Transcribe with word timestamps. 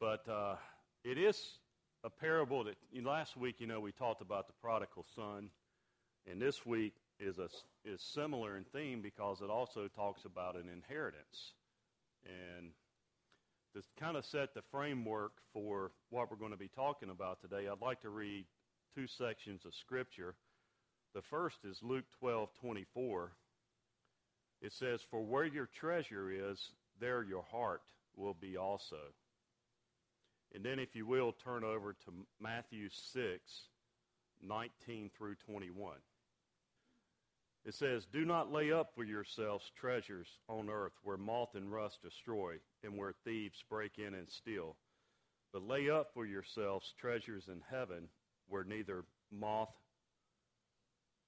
But 0.00 0.26
uh, 0.26 0.56
it 1.04 1.18
is 1.18 1.58
a 2.02 2.08
parable 2.08 2.64
that 2.64 2.76
you 2.90 3.02
know, 3.02 3.10
last 3.10 3.36
week, 3.36 3.56
you 3.60 3.66
know, 3.66 3.80
we 3.80 3.92
talked 3.92 4.22
about 4.22 4.46
the 4.46 4.54
prodigal 4.62 5.04
son, 5.14 5.50
and 6.26 6.40
this 6.40 6.64
week 6.64 6.94
is 7.18 7.38
a 7.38 7.48
is 7.84 8.00
similar 8.00 8.56
in 8.56 8.64
theme 8.64 9.02
because 9.02 9.42
it 9.42 9.50
also 9.50 9.88
talks 9.88 10.24
about 10.24 10.54
an 10.54 10.70
inheritance, 10.72 11.52
and 12.24 12.70
to 13.74 13.82
kind 14.02 14.16
of 14.16 14.24
set 14.24 14.54
the 14.54 14.62
framework 14.70 15.32
for 15.52 15.92
what 16.08 16.30
we're 16.30 16.38
going 16.38 16.50
to 16.50 16.56
be 16.56 16.70
talking 16.74 17.10
about 17.10 17.42
today, 17.42 17.68
I'd 17.68 17.82
like 17.82 18.00
to 18.00 18.10
read 18.10 18.46
two 18.94 19.06
sections 19.06 19.66
of 19.66 19.74
scripture. 19.74 20.34
The 21.14 21.22
first 21.22 21.58
is 21.64 21.78
Luke 21.82 22.06
twelve 22.18 22.48
twenty 22.58 22.86
four. 22.94 23.32
It 24.62 24.72
says, 24.72 25.02
"For 25.10 25.22
where 25.22 25.44
your 25.44 25.66
treasure 25.66 26.30
is, 26.30 26.72
there 26.98 27.22
your 27.22 27.44
heart 27.50 27.82
will 28.16 28.34
be 28.34 28.56
also." 28.56 29.12
And 30.54 30.64
then, 30.64 30.78
if 30.78 30.96
you 30.96 31.06
will, 31.06 31.32
turn 31.32 31.62
over 31.62 31.92
to 31.92 32.12
Matthew 32.40 32.88
6, 32.90 33.40
19 34.42 35.10
through 35.16 35.36
21. 35.46 35.94
It 37.64 37.74
says, 37.74 38.06
Do 38.06 38.24
not 38.24 38.52
lay 38.52 38.72
up 38.72 38.92
for 38.94 39.04
yourselves 39.04 39.70
treasures 39.78 40.38
on 40.48 40.70
earth 40.70 40.94
where 41.02 41.18
moth 41.18 41.54
and 41.54 41.70
rust 41.70 42.02
destroy 42.02 42.54
and 42.82 42.96
where 42.96 43.12
thieves 43.24 43.62
break 43.68 43.98
in 43.98 44.14
and 44.14 44.30
steal. 44.30 44.76
But 45.52 45.66
lay 45.66 45.90
up 45.90 46.10
for 46.14 46.24
yourselves 46.24 46.94
treasures 46.98 47.48
in 47.48 47.60
heaven 47.70 48.08
where 48.48 48.64
neither 48.64 49.04
moth 49.30 49.74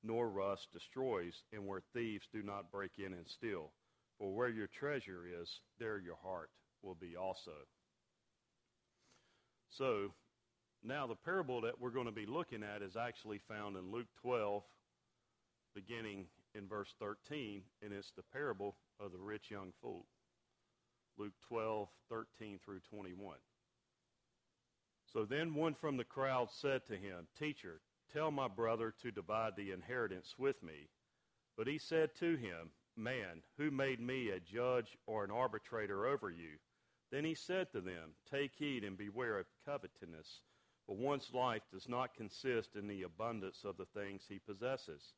nor 0.02 0.28
rust 0.28 0.72
destroys 0.72 1.44
and 1.52 1.66
where 1.66 1.82
thieves 1.92 2.26
do 2.32 2.42
not 2.42 2.72
break 2.72 2.92
in 2.98 3.12
and 3.12 3.28
steal. 3.28 3.70
For 4.18 4.32
where 4.32 4.48
your 4.48 4.68
treasure 4.68 5.24
is, 5.40 5.60
there 5.78 5.98
your 5.98 6.18
heart 6.22 6.50
will 6.82 6.94
be 6.94 7.14
also. 7.16 7.52
So 9.76 10.12
now 10.84 11.06
the 11.06 11.14
parable 11.14 11.62
that 11.62 11.80
we're 11.80 11.90
going 11.90 12.06
to 12.06 12.12
be 12.12 12.26
looking 12.26 12.62
at 12.62 12.82
is 12.82 12.94
actually 12.96 13.38
found 13.38 13.76
in 13.76 13.90
Luke 13.90 14.08
12, 14.20 14.62
beginning 15.74 16.26
in 16.54 16.68
verse 16.68 16.94
13, 17.00 17.62
and 17.82 17.92
it's 17.92 18.12
the 18.14 18.22
parable 18.22 18.76
of 19.00 19.12
the 19.12 19.18
rich 19.18 19.50
young 19.50 19.72
fool. 19.80 20.04
Luke 21.16 21.32
12, 21.48 21.88
13 22.10 22.58
through 22.62 22.80
21. 22.90 23.36
So 25.10 25.24
then 25.24 25.54
one 25.54 25.74
from 25.74 25.96
the 25.96 26.04
crowd 26.04 26.50
said 26.50 26.84
to 26.86 26.96
him, 26.96 27.26
Teacher, 27.38 27.80
tell 28.12 28.30
my 28.30 28.48
brother 28.48 28.92
to 29.02 29.10
divide 29.10 29.56
the 29.56 29.70
inheritance 29.70 30.34
with 30.38 30.62
me. 30.62 30.88
But 31.56 31.66
he 31.66 31.78
said 31.78 32.14
to 32.16 32.36
him, 32.36 32.72
Man, 32.94 33.42
who 33.56 33.70
made 33.70 34.00
me 34.00 34.28
a 34.28 34.40
judge 34.40 34.98
or 35.06 35.24
an 35.24 35.30
arbitrator 35.30 36.06
over 36.06 36.30
you? 36.30 36.58
Then 37.12 37.26
he 37.26 37.34
said 37.34 37.70
to 37.72 37.82
them, 37.82 38.14
Take 38.28 38.54
heed 38.56 38.84
and 38.84 38.96
beware 38.96 39.38
of 39.38 39.46
covetousness, 39.66 40.40
for 40.86 40.96
one's 40.96 41.30
life 41.34 41.62
does 41.70 41.86
not 41.86 42.14
consist 42.14 42.74
in 42.74 42.88
the 42.88 43.02
abundance 43.02 43.64
of 43.64 43.76
the 43.76 43.84
things 43.84 44.24
he 44.26 44.38
possesses. 44.38 45.12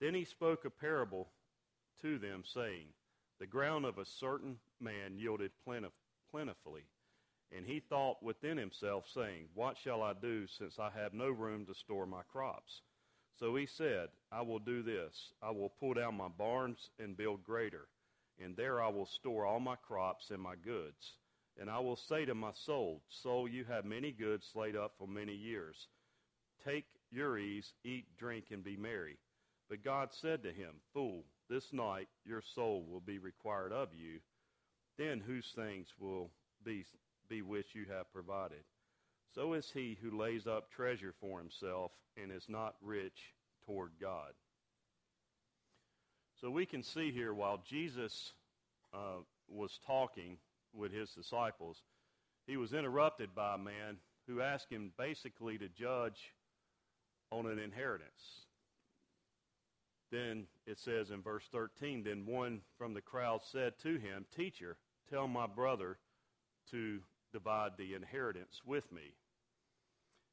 Then 0.00 0.14
he 0.14 0.24
spoke 0.24 0.64
a 0.64 0.70
parable 0.70 1.30
to 2.00 2.18
them, 2.18 2.42
saying, 2.44 2.88
The 3.38 3.46
ground 3.46 3.84
of 3.84 3.98
a 3.98 4.04
certain 4.04 4.58
man 4.80 5.16
yielded 5.16 5.52
plentif- 5.64 5.92
plentifully. 6.28 6.82
And 7.56 7.66
he 7.66 7.78
thought 7.78 8.20
within 8.20 8.58
himself, 8.58 9.04
saying, 9.08 9.46
What 9.54 9.78
shall 9.78 10.02
I 10.02 10.14
do, 10.14 10.48
since 10.48 10.80
I 10.80 10.90
have 10.90 11.14
no 11.14 11.30
room 11.30 11.66
to 11.66 11.74
store 11.74 12.06
my 12.06 12.22
crops? 12.32 12.82
So 13.38 13.54
he 13.54 13.66
said, 13.66 14.08
I 14.32 14.42
will 14.42 14.58
do 14.58 14.82
this. 14.82 15.32
I 15.40 15.52
will 15.52 15.68
pull 15.68 15.94
down 15.94 16.16
my 16.16 16.28
barns 16.28 16.90
and 16.98 17.16
build 17.16 17.44
greater 17.44 17.86
and 18.38 18.56
there 18.56 18.82
I 18.82 18.88
will 18.88 19.06
store 19.06 19.46
all 19.46 19.60
my 19.60 19.76
crops 19.76 20.30
and 20.30 20.40
my 20.40 20.54
goods. 20.56 21.16
And 21.60 21.68
I 21.68 21.78
will 21.80 21.96
say 21.96 22.24
to 22.24 22.34
my 22.34 22.52
soul, 22.64 23.02
Soul, 23.08 23.48
you 23.48 23.64
have 23.64 23.84
many 23.84 24.12
goods 24.12 24.50
laid 24.54 24.76
up 24.76 24.92
for 24.98 25.06
many 25.06 25.34
years. 25.34 25.76
Take 26.64 26.86
your 27.10 27.38
ease, 27.38 27.72
eat, 27.84 28.06
drink, 28.16 28.46
and 28.50 28.64
be 28.64 28.76
merry. 28.76 29.18
But 29.68 29.84
God 29.84 30.08
said 30.12 30.42
to 30.42 30.52
him, 30.52 30.76
Fool, 30.92 31.24
this 31.48 31.72
night 31.72 32.08
your 32.24 32.42
soul 32.54 32.84
will 32.88 33.00
be 33.00 33.18
required 33.18 33.72
of 33.72 33.88
you. 33.94 34.20
Then 34.96 35.20
whose 35.20 35.50
things 35.54 35.88
will 35.98 36.30
be, 36.64 36.84
be 37.28 37.42
which 37.42 37.74
you 37.74 37.84
have 37.90 38.12
provided? 38.12 38.64
So 39.34 39.54
is 39.54 39.70
he 39.72 39.98
who 40.00 40.18
lays 40.18 40.46
up 40.46 40.70
treasure 40.70 41.14
for 41.20 41.38
himself 41.38 41.92
and 42.20 42.30
is 42.30 42.44
not 42.48 42.76
rich 42.82 43.34
toward 43.66 43.92
God. 44.00 44.32
So 46.42 46.50
we 46.50 46.66
can 46.66 46.82
see 46.82 47.12
here 47.12 47.32
while 47.32 47.62
Jesus 47.64 48.32
uh, 48.92 49.22
was 49.48 49.78
talking 49.86 50.38
with 50.74 50.92
his 50.92 51.10
disciples, 51.10 51.82
he 52.48 52.56
was 52.56 52.72
interrupted 52.72 53.32
by 53.32 53.54
a 53.54 53.58
man 53.58 53.98
who 54.26 54.40
asked 54.40 54.68
him 54.68 54.90
basically 54.98 55.56
to 55.58 55.68
judge 55.68 56.34
on 57.30 57.46
an 57.46 57.60
inheritance. 57.60 58.46
Then 60.10 60.46
it 60.66 60.80
says 60.80 61.12
in 61.12 61.22
verse 61.22 61.44
13, 61.52 62.02
then 62.02 62.26
one 62.26 62.62
from 62.76 62.92
the 62.92 63.00
crowd 63.00 63.42
said 63.44 63.74
to 63.84 63.96
him, 63.98 64.26
Teacher, 64.34 64.76
tell 65.08 65.28
my 65.28 65.46
brother 65.46 65.96
to 66.72 66.98
divide 67.32 67.72
the 67.78 67.94
inheritance 67.94 68.60
with 68.66 68.90
me. 68.90 69.14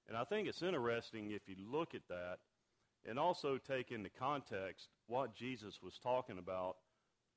And 0.08 0.18
I 0.18 0.24
think 0.24 0.48
it's 0.48 0.64
interesting 0.64 1.30
if 1.30 1.48
you 1.48 1.56
look 1.72 1.94
at 1.94 2.08
that 2.10 2.40
and 3.08 3.18
also 3.18 3.58
take 3.58 3.92
into 3.92 4.10
context 4.10 4.88
what 5.08 5.36
Jesus 5.36 5.80
was 5.82 6.00
talking 6.02 6.38
about 6.38 6.78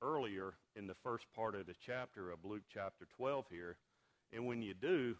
earlier 0.03 0.55
in 0.77 0.87
the 0.87 0.97
first 1.03 1.27
part 1.35 1.55
of 1.55 1.67
the 1.67 1.75
chapter 1.87 2.31
of 2.31 2.45
Luke 2.45 2.65
chapter 2.73 3.07
12 3.17 3.47
here. 3.51 3.77
And 4.33 4.47
when 4.47 4.63
you 4.63 4.75
do, 4.75 5.17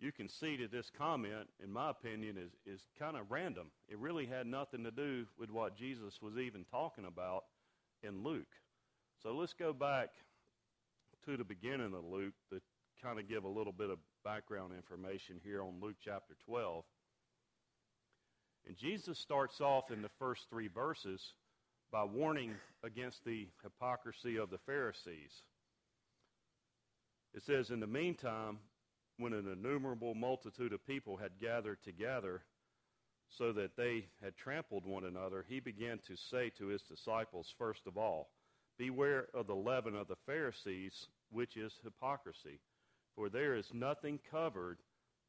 you 0.00 0.12
can 0.12 0.28
see 0.28 0.56
that 0.56 0.72
this 0.72 0.90
comment, 0.90 1.48
in 1.62 1.70
my 1.70 1.90
opinion, 1.90 2.36
is, 2.38 2.52
is 2.66 2.86
kind 2.98 3.16
of 3.16 3.30
random. 3.30 3.66
It 3.88 3.98
really 3.98 4.26
had 4.26 4.46
nothing 4.46 4.82
to 4.84 4.90
do 4.90 5.26
with 5.38 5.50
what 5.50 5.76
Jesus 5.76 6.20
was 6.22 6.38
even 6.38 6.64
talking 6.64 7.04
about 7.04 7.44
in 8.02 8.24
Luke. 8.24 8.48
So 9.22 9.32
let's 9.34 9.52
go 9.52 9.72
back 9.72 10.08
to 11.26 11.36
the 11.36 11.44
beginning 11.44 11.92
of 11.94 12.04
Luke 12.04 12.32
to 12.50 12.60
kind 13.02 13.18
of 13.18 13.28
give 13.28 13.44
a 13.44 13.48
little 13.48 13.72
bit 13.72 13.90
of 13.90 13.98
background 14.24 14.72
information 14.74 15.40
here 15.44 15.62
on 15.62 15.74
Luke 15.80 15.96
chapter 16.02 16.34
12. 16.46 16.84
And 18.70 18.78
Jesus 18.78 19.18
starts 19.18 19.60
off 19.60 19.90
in 19.90 20.00
the 20.00 20.12
first 20.20 20.48
three 20.48 20.68
verses 20.68 21.34
by 21.90 22.04
warning 22.04 22.54
against 22.84 23.24
the 23.24 23.48
hypocrisy 23.64 24.36
of 24.36 24.48
the 24.48 24.58
Pharisees. 24.58 25.42
It 27.34 27.42
says, 27.42 27.70
In 27.70 27.80
the 27.80 27.88
meantime, 27.88 28.58
when 29.16 29.32
an 29.32 29.48
innumerable 29.50 30.14
multitude 30.14 30.72
of 30.72 30.86
people 30.86 31.16
had 31.16 31.40
gathered 31.40 31.82
together 31.82 32.42
so 33.28 33.52
that 33.54 33.76
they 33.76 34.06
had 34.22 34.36
trampled 34.36 34.86
one 34.86 35.02
another, 35.02 35.44
he 35.48 35.58
began 35.58 35.98
to 36.06 36.14
say 36.14 36.48
to 36.50 36.68
his 36.68 36.82
disciples, 36.82 37.52
first 37.58 37.88
of 37.88 37.98
all, 37.98 38.30
Beware 38.78 39.26
of 39.34 39.48
the 39.48 39.56
leaven 39.56 39.96
of 39.96 40.06
the 40.06 40.14
Pharisees, 40.26 41.08
which 41.32 41.56
is 41.56 41.80
hypocrisy. 41.82 42.60
For 43.16 43.28
there 43.28 43.56
is 43.56 43.74
nothing 43.74 44.20
covered 44.30 44.78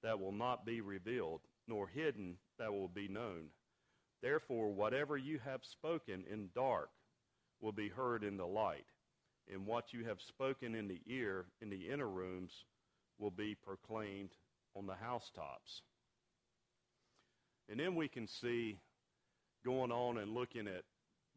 that 0.04 0.20
will 0.20 0.32
not 0.32 0.64
be 0.64 0.80
revealed, 0.80 1.42
nor 1.68 1.88
hidden 1.88 2.38
that 2.62 2.72
will 2.72 2.88
be 2.88 3.08
known. 3.08 3.48
Therefore, 4.22 4.70
whatever 4.70 5.18
you 5.18 5.40
have 5.44 5.62
spoken 5.64 6.24
in 6.32 6.50
dark 6.54 6.92
will 7.60 7.72
be 7.72 7.90
heard 7.90 8.24
in 8.24 8.38
the 8.38 8.46
light, 8.46 8.86
and 9.52 9.66
what 9.66 9.94
you 9.94 10.06
have 10.06 10.22
spoken 10.22 10.76
in 10.76 10.88
the 10.88 11.02
ear 11.08 11.46
in 11.60 11.72
the 11.72 11.90
inner 11.90 12.08
rooms 12.08 12.52
will 13.18 13.32
be 13.32 13.56
proclaimed 13.56 14.30
on 14.76 14.86
the 14.86 14.94
housetops. 14.94 15.82
And 17.68 17.80
then 17.80 17.96
we 17.96 18.08
can 18.08 18.28
see, 18.28 18.78
going 19.66 19.92
on 19.92 20.20
and 20.20 20.34
looking 20.34 20.68
at 20.68 20.84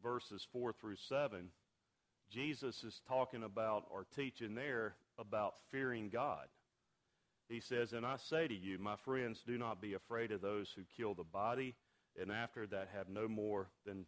verses 0.02 0.46
4 0.52 0.74
through 0.74 0.96
7, 1.08 1.48
Jesus 2.30 2.84
is 2.84 3.00
talking 3.08 3.44
about 3.44 3.84
or 3.90 4.06
teaching 4.14 4.54
there 4.54 4.94
about 5.18 5.54
fearing 5.70 6.10
God. 6.10 6.48
He 7.48 7.60
says, 7.60 7.92
And 7.92 8.06
I 8.06 8.16
say 8.16 8.48
to 8.48 8.54
you, 8.54 8.78
my 8.78 8.96
friends, 8.96 9.42
do 9.46 9.58
not 9.58 9.80
be 9.80 9.94
afraid 9.94 10.32
of 10.32 10.40
those 10.40 10.70
who 10.74 10.82
kill 10.96 11.14
the 11.14 11.24
body 11.24 11.74
and 12.20 12.30
after 12.30 12.66
that 12.68 12.88
have 12.94 13.08
no 13.08 13.28
more 13.28 13.68
than. 13.86 14.06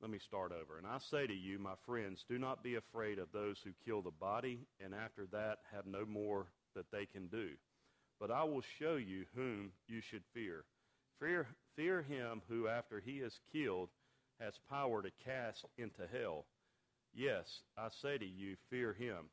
Let 0.00 0.10
me 0.10 0.18
start 0.18 0.52
over. 0.52 0.78
And 0.78 0.86
I 0.86 0.98
say 0.98 1.26
to 1.28 1.34
you, 1.34 1.60
my 1.60 1.74
friends, 1.86 2.24
do 2.28 2.38
not 2.38 2.64
be 2.64 2.74
afraid 2.74 3.20
of 3.20 3.28
those 3.32 3.58
who 3.62 3.70
kill 3.84 4.02
the 4.02 4.10
body, 4.10 4.66
and 4.84 4.92
after 4.92 5.26
that 5.30 5.58
have 5.72 5.86
no 5.86 6.04
more 6.04 6.48
that 6.74 6.90
they 6.90 7.06
can 7.06 7.28
do. 7.28 7.50
But 8.18 8.32
I 8.32 8.42
will 8.42 8.64
show 8.78 8.96
you 8.96 9.26
whom 9.36 9.70
you 9.86 10.00
should 10.00 10.24
fear. 10.34 10.64
Fear, 11.20 11.46
fear 11.76 12.02
him 12.02 12.42
who, 12.48 12.66
after 12.66 12.98
he 12.98 13.18
is 13.18 13.38
killed, 13.52 13.90
has 14.40 14.54
power 14.68 15.02
to 15.02 15.10
cast 15.24 15.66
into 15.78 16.02
hell. 16.12 16.46
Yes, 17.14 17.60
I 17.78 17.88
say 17.90 18.18
to 18.18 18.26
you, 18.26 18.56
fear 18.70 18.92
him. 18.92 19.26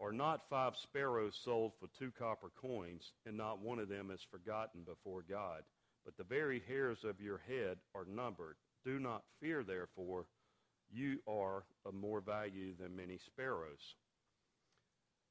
Are 0.00 0.12
not 0.12 0.48
five 0.48 0.74
sparrows 0.76 1.38
sold 1.44 1.72
for 1.80 1.88
two 1.98 2.12
copper 2.16 2.50
coins, 2.60 3.12
and 3.26 3.36
not 3.36 3.60
one 3.60 3.80
of 3.80 3.88
them 3.88 4.10
is 4.12 4.20
forgotten 4.30 4.82
before 4.82 5.24
God? 5.28 5.62
But 6.04 6.16
the 6.16 6.24
very 6.24 6.62
hairs 6.68 6.98
of 7.04 7.20
your 7.20 7.38
head 7.48 7.78
are 7.94 8.04
numbered. 8.04 8.56
Do 8.84 9.00
not 9.00 9.24
fear, 9.40 9.64
therefore, 9.64 10.26
you 10.90 11.18
are 11.26 11.64
of 11.84 11.94
more 11.94 12.20
value 12.20 12.74
than 12.78 12.96
many 12.96 13.18
sparrows. 13.26 13.96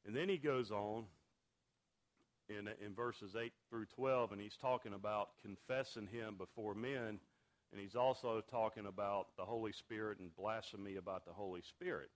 And 0.05 0.15
then 0.15 0.29
he 0.29 0.37
goes 0.37 0.69
on 0.69 1.05
in, 2.49 2.67
in 2.85 2.93
verses 2.93 3.35
8 3.35 3.51
through 3.69 3.85
12, 3.95 4.33
and 4.33 4.41
he's 4.41 4.57
talking 4.61 4.93
about 4.93 5.29
confessing 5.41 6.07
him 6.07 6.35
before 6.37 6.75
men, 6.75 7.19
and 7.71 7.81
he's 7.81 7.95
also 7.95 8.41
talking 8.49 8.85
about 8.85 9.27
the 9.37 9.45
Holy 9.45 9.73
Spirit 9.73 10.19
and 10.19 10.35
blasphemy 10.35 10.97
about 10.97 11.25
the 11.25 11.33
Holy 11.33 11.61
Spirit. 11.61 12.09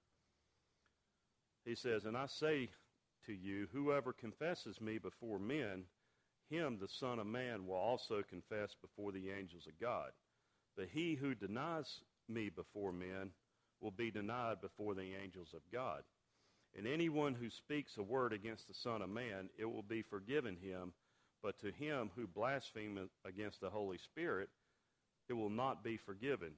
He 1.65 1.75
says, 1.75 2.05
And 2.05 2.17
I 2.17 2.25
say 2.25 2.69
to 3.25 3.33
you, 3.33 3.67
whoever 3.71 4.13
confesses 4.13 4.81
me 4.81 4.97
before 4.97 5.39
men, 5.39 5.83
him 6.49 6.77
the 6.79 6.87
Son 6.87 7.19
of 7.19 7.27
Man 7.27 7.65
will 7.65 7.75
also 7.75 8.23
confess 8.27 8.75
before 8.81 9.11
the 9.11 9.31
angels 9.31 9.67
of 9.67 9.79
God. 9.79 10.11
But 10.75 10.87
he 10.91 11.15
who 11.15 11.35
denies 11.35 12.01
me 12.27 12.49
before 12.49 12.91
men 12.91 13.31
will 13.79 13.91
be 13.91 14.11
denied 14.11 14.61
before 14.61 14.95
the 14.95 15.15
angels 15.21 15.53
of 15.53 15.61
God. 15.71 16.03
And 16.77 16.87
anyone 16.87 17.33
who 17.33 17.49
speaks 17.49 17.97
a 17.97 18.03
word 18.03 18.33
against 18.33 18.67
the 18.67 18.73
Son 18.73 19.01
of 19.01 19.09
Man, 19.09 19.49
it 19.57 19.65
will 19.65 19.83
be 19.83 20.01
forgiven 20.01 20.55
him. 20.55 20.93
But 21.43 21.59
to 21.59 21.71
him 21.71 22.11
who 22.15 22.27
blasphemes 22.27 23.09
against 23.25 23.61
the 23.61 23.69
Holy 23.69 23.97
Spirit, 23.97 24.49
it 25.27 25.33
will 25.33 25.49
not 25.49 25.83
be 25.83 25.97
forgiven. 25.97 26.51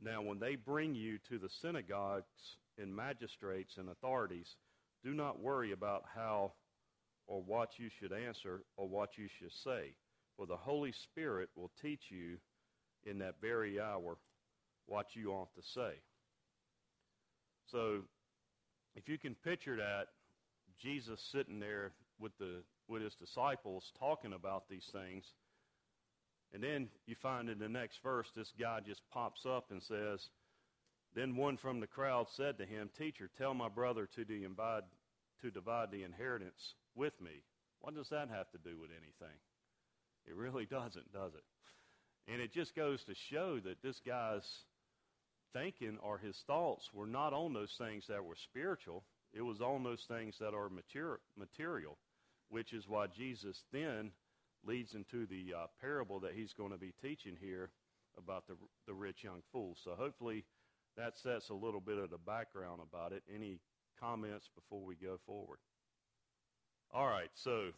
Now, 0.00 0.22
when 0.22 0.38
they 0.38 0.56
bring 0.56 0.94
you 0.94 1.18
to 1.28 1.38
the 1.38 1.48
synagogues 1.48 2.58
and 2.78 2.94
magistrates 2.94 3.76
and 3.78 3.88
authorities, 3.88 4.56
do 5.02 5.14
not 5.14 5.40
worry 5.40 5.72
about 5.72 6.04
how 6.14 6.52
or 7.26 7.42
what 7.42 7.78
you 7.78 7.88
should 7.98 8.12
answer 8.12 8.62
or 8.76 8.88
what 8.88 9.18
you 9.18 9.28
should 9.38 9.52
say, 9.52 9.94
for 10.36 10.46
the 10.46 10.56
Holy 10.56 10.92
Spirit 10.92 11.48
will 11.56 11.70
teach 11.80 12.04
you 12.10 12.36
in 13.04 13.18
that 13.18 13.34
very 13.40 13.80
hour 13.80 14.16
what 14.86 15.06
you 15.14 15.30
ought 15.32 15.52
to 15.54 15.62
say. 15.62 15.94
So 17.70 18.02
if 18.94 19.08
you 19.08 19.18
can 19.18 19.34
picture 19.34 19.76
that, 19.76 20.08
Jesus 20.80 21.20
sitting 21.32 21.58
there 21.58 21.92
with 22.20 22.36
the 22.38 22.62
with 22.88 23.02
his 23.02 23.14
disciples 23.16 23.90
talking 23.98 24.32
about 24.32 24.68
these 24.68 24.88
things, 24.92 25.24
and 26.52 26.62
then 26.62 26.88
you 27.06 27.16
find 27.16 27.48
in 27.48 27.58
the 27.58 27.68
next 27.68 27.98
verse 28.02 28.28
this 28.36 28.52
guy 28.58 28.78
just 28.86 29.02
pops 29.12 29.44
up 29.44 29.70
and 29.70 29.82
says, 29.82 30.28
Then 31.16 31.34
one 31.34 31.56
from 31.56 31.80
the 31.80 31.86
crowd 31.86 32.26
said 32.36 32.58
to 32.58 32.66
him, 32.66 32.90
Teacher, 32.98 33.30
tell 33.38 33.54
my 33.54 33.70
brother 33.70 34.06
to 34.14 34.24
divide 34.24 34.82
to 35.42 35.50
divide 35.50 35.90
the 35.90 36.04
inheritance 36.04 36.74
with 36.94 37.18
me. 37.20 37.42
What 37.80 37.94
does 37.94 38.08
that 38.10 38.28
have 38.28 38.50
to 38.52 38.58
do 38.58 38.78
with 38.78 38.90
anything? 38.90 39.36
It 40.26 40.36
really 40.36 40.66
doesn't, 40.70 41.12
does 41.12 41.32
it? 41.34 41.44
And 42.30 42.40
it 42.40 42.52
just 42.52 42.74
goes 42.76 43.02
to 43.04 43.14
show 43.30 43.60
that 43.60 43.82
this 43.82 44.00
guy's 44.06 44.46
thinking 45.52 45.98
or 46.02 46.18
his 46.18 46.36
thoughts 46.46 46.88
were 46.92 47.06
not 47.06 47.32
on 47.32 47.54
those 47.54 47.74
things 47.78 48.04
that 48.08 48.24
were 48.24 48.36
spiritual. 48.50 49.04
It 49.32 49.42
was 49.42 49.60
on 49.60 49.84
those 49.84 50.04
things 50.08 50.34
that 50.40 50.54
are 50.54 50.70
material, 51.36 51.96
which 52.50 52.72
is 52.72 52.88
why 52.88 53.06
Jesus 53.06 53.56
then 53.72 54.10
leads 54.66 54.94
into 54.94 55.26
the 55.26 55.54
uh, 55.56 55.66
parable 55.80 56.20
that 56.20 56.34
he's 56.34 56.52
going 56.54 56.72
to 56.72 56.78
be 56.78 56.92
teaching 57.00 57.36
here 57.40 57.70
about 58.18 58.46
the, 58.48 58.54
the 58.86 58.94
rich 58.94 59.22
young 59.22 59.42
fool. 59.52 59.76
So 59.84 59.92
hopefully 59.96 60.44
that 60.96 61.16
sets 61.18 61.50
a 61.50 61.54
little 61.54 61.80
bit 61.80 61.98
of 61.98 62.10
the 62.10 62.18
background 62.18 62.80
about 62.82 63.12
it. 63.12 63.22
Any 63.32 63.60
comments 64.00 64.48
before 64.54 64.84
we 64.84 64.94
go 64.94 65.18
forward? 65.26 65.58
All 66.92 67.06
right, 67.06 67.30
so 67.34 67.70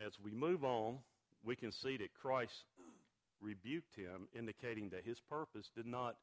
as 0.00 0.12
we 0.22 0.30
move 0.30 0.64
on, 0.64 0.98
we 1.44 1.56
can 1.56 1.72
see 1.72 1.96
that 1.98 2.14
Christ 2.20 2.64
rebuked 3.40 3.94
him, 3.96 4.28
indicating 4.36 4.88
that 4.90 5.04
his 5.04 5.20
purpose 5.28 5.70
did 5.74 5.86
not 5.86 6.16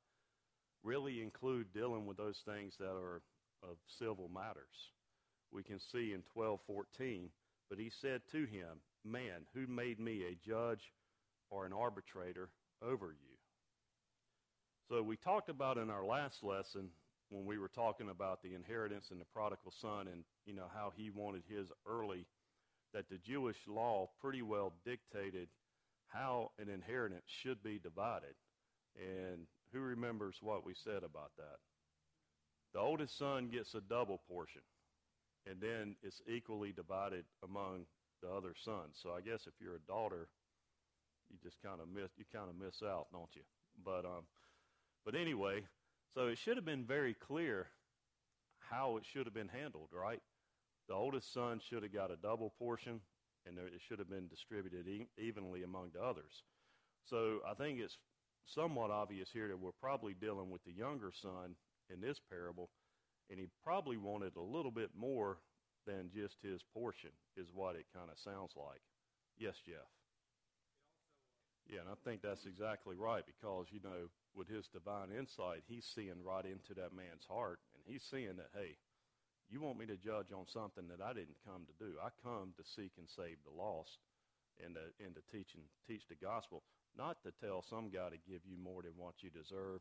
really 0.84 1.22
include 1.22 1.74
dealing 1.74 2.08
with 2.08 2.18
those 2.18 2.42
things 2.46 2.74
that 2.80 2.90
are 2.90 3.22
of 3.64 3.78
civil 4.00 4.30
matters. 4.34 4.92
We 5.52 5.64
can 5.64 5.80
see 5.80 6.14
in 6.14 6.24
12:14, 6.36 7.30
but 7.70 7.78
he 7.78 7.90
said 7.90 8.22
to 8.32 8.46
him, 8.46 8.82
"Man, 9.04 9.46
who 9.54 9.68
made 9.68 10.00
me 10.00 10.24
a 10.24 10.36
judge 10.36 10.94
or 11.50 11.66
an 11.66 11.74
arbitrator 11.74 12.50
over 12.82 13.12
you?" 13.12 13.31
So 14.92 15.02
we 15.02 15.16
talked 15.16 15.48
about 15.48 15.78
in 15.78 15.90
our 15.90 16.04
last 16.06 16.44
lesson 16.44 16.90
when 17.30 17.46
we 17.46 17.58
were 17.58 17.70
talking 17.70 18.10
about 18.10 18.44
the 18.44 18.54
inheritance 18.54 19.08
and 19.10 19.22
the 19.22 19.26
prodigal 19.34 19.72
son 19.72 20.10
and 20.10 20.26
you 20.46 20.54
know 20.54 20.66
how 20.76 20.92
he 20.94 21.10
wanted 21.10 21.44
his 21.48 21.72
early 21.88 22.26
that 22.94 23.08
the 23.10 23.18
Jewish 23.18 23.56
law 23.70 24.10
pretty 24.20 24.42
well 24.42 24.74
dictated 24.86 25.48
how 26.08 26.52
an 26.60 26.68
inheritance 26.68 27.24
should 27.26 27.64
be 27.64 27.80
divided. 27.80 28.36
And 28.98 29.48
who 29.72 29.80
remembers 29.80 30.40
what 30.42 30.66
we 30.66 30.74
said 30.74 31.04
about 31.06 31.32
that? 31.38 31.60
The 32.74 32.82
oldest 32.82 33.18
son 33.18 33.48
gets 33.48 33.74
a 33.76 33.80
double 33.80 34.20
portion, 34.28 34.64
and 35.50 35.62
then 35.62 35.96
it's 36.04 36.22
equally 36.28 36.74
divided 36.74 37.24
among 37.46 37.86
the 38.22 38.30
other 38.30 38.56
sons. 38.62 39.00
So 39.02 39.12
I 39.12 39.22
guess 39.22 39.48
if 39.48 39.54
you're 39.62 39.76
a 39.76 39.88
daughter, 39.88 40.28
you 41.30 41.38
just 41.42 41.62
kind 41.64 41.80
of 41.80 41.88
miss 41.88 42.12
you 42.18 42.26
kind 42.30 42.50
of 42.50 42.60
miss 42.60 42.84
out, 42.84 43.08
don't 43.14 43.34
you? 43.36 43.44
But 43.86 44.04
um, 44.04 44.26
but 45.06 45.16
anyway, 45.16 45.64
so 46.14 46.28
it 46.28 46.38
should 46.38 46.58
have 46.58 46.66
been 46.66 46.86
very 46.86 47.14
clear 47.14 47.68
how 48.60 48.98
it 48.98 49.06
should 49.06 49.26
have 49.26 49.34
been 49.34 49.50
handled, 49.50 49.90
right? 49.92 50.22
The 50.88 50.94
oldest 50.94 51.34
son 51.34 51.60
should 51.60 51.84
have 51.84 51.94
got 51.94 52.12
a 52.12 52.16
double 52.18 52.54
portion, 52.58 53.02
and 53.46 53.58
it 53.58 53.82
should 53.88 54.00
have 54.00 54.10
been 54.10 54.28
distributed 54.28 54.88
e- 54.88 55.08
evenly 55.18 55.64
among 55.64 55.92
the 55.94 56.02
others. 56.02 56.44
So 57.06 57.40
I 57.48 57.54
think 57.54 57.80
it's 57.80 57.98
somewhat 58.46 58.92
obvious 58.92 59.30
here 59.32 59.48
that 59.48 59.60
we're 59.60 59.72
probably 59.80 60.14
dealing 60.14 60.50
with 60.50 60.64
the 60.64 60.74
younger 60.74 61.12
son 61.12 61.56
in 61.90 62.02
this 62.02 62.20
parable, 62.30 62.70
and 63.30 63.40
he 63.40 63.48
probably 63.64 63.98
wanted 63.98 64.36
a 64.36 64.42
little 64.42 64.72
bit 64.72 64.92
more 64.96 65.40
than 65.88 66.10
just 66.14 66.36
his 66.44 66.62
portion, 66.74 67.12
is 67.36 67.48
what 67.54 67.76
it 67.76 67.86
kind 67.96 68.10
of 68.12 68.20
sounds 68.20 68.54
like. 68.56 68.82
Yes, 69.38 69.56
Jeff. 69.66 69.88
Yeah, 71.72 71.88
and 71.88 71.90
I 71.90 71.96
think 72.04 72.20
that's 72.20 72.44
exactly 72.44 73.00
right 73.00 73.24
because, 73.24 73.72
you 73.72 73.80
know, 73.80 74.12
with 74.36 74.52
his 74.52 74.68
divine 74.68 75.08
insight, 75.16 75.64
he's 75.72 75.88
seeing 75.88 76.20
right 76.20 76.44
into 76.44 76.76
that 76.76 76.92
man's 76.92 77.24
heart, 77.24 77.64
and 77.72 77.84
he's 77.88 78.04
seeing 78.04 78.36
that, 78.44 78.52
hey, 78.52 78.76
you 79.48 79.64
want 79.64 79.80
me 79.80 79.88
to 79.88 79.96
judge 79.96 80.36
on 80.36 80.44
something 80.52 80.92
that 80.92 81.00
I 81.00 81.16
didn't 81.16 81.40
come 81.48 81.64
to 81.68 81.76
do. 81.80 81.96
I 81.96 82.12
come 82.24 82.52
to 82.60 82.64
seek 82.76 82.92
and 83.00 83.08
save 83.08 83.40
the 83.48 83.56
lost 83.56 84.04
and 84.60 84.76
to, 84.76 84.84
and 85.00 85.16
to 85.16 85.24
teach 85.32 85.56
and 85.56 85.64
teach 85.88 86.04
the 86.12 86.20
gospel 86.20 86.64
not 86.96 87.24
to 87.24 87.32
tell 87.40 87.64
some 87.64 87.88
guy 87.88 88.12
to 88.12 88.20
give 88.28 88.44
you 88.44 88.60
more 88.60 88.84
than 88.84 88.96
what 89.00 89.24
you 89.24 89.32
deserve 89.32 89.80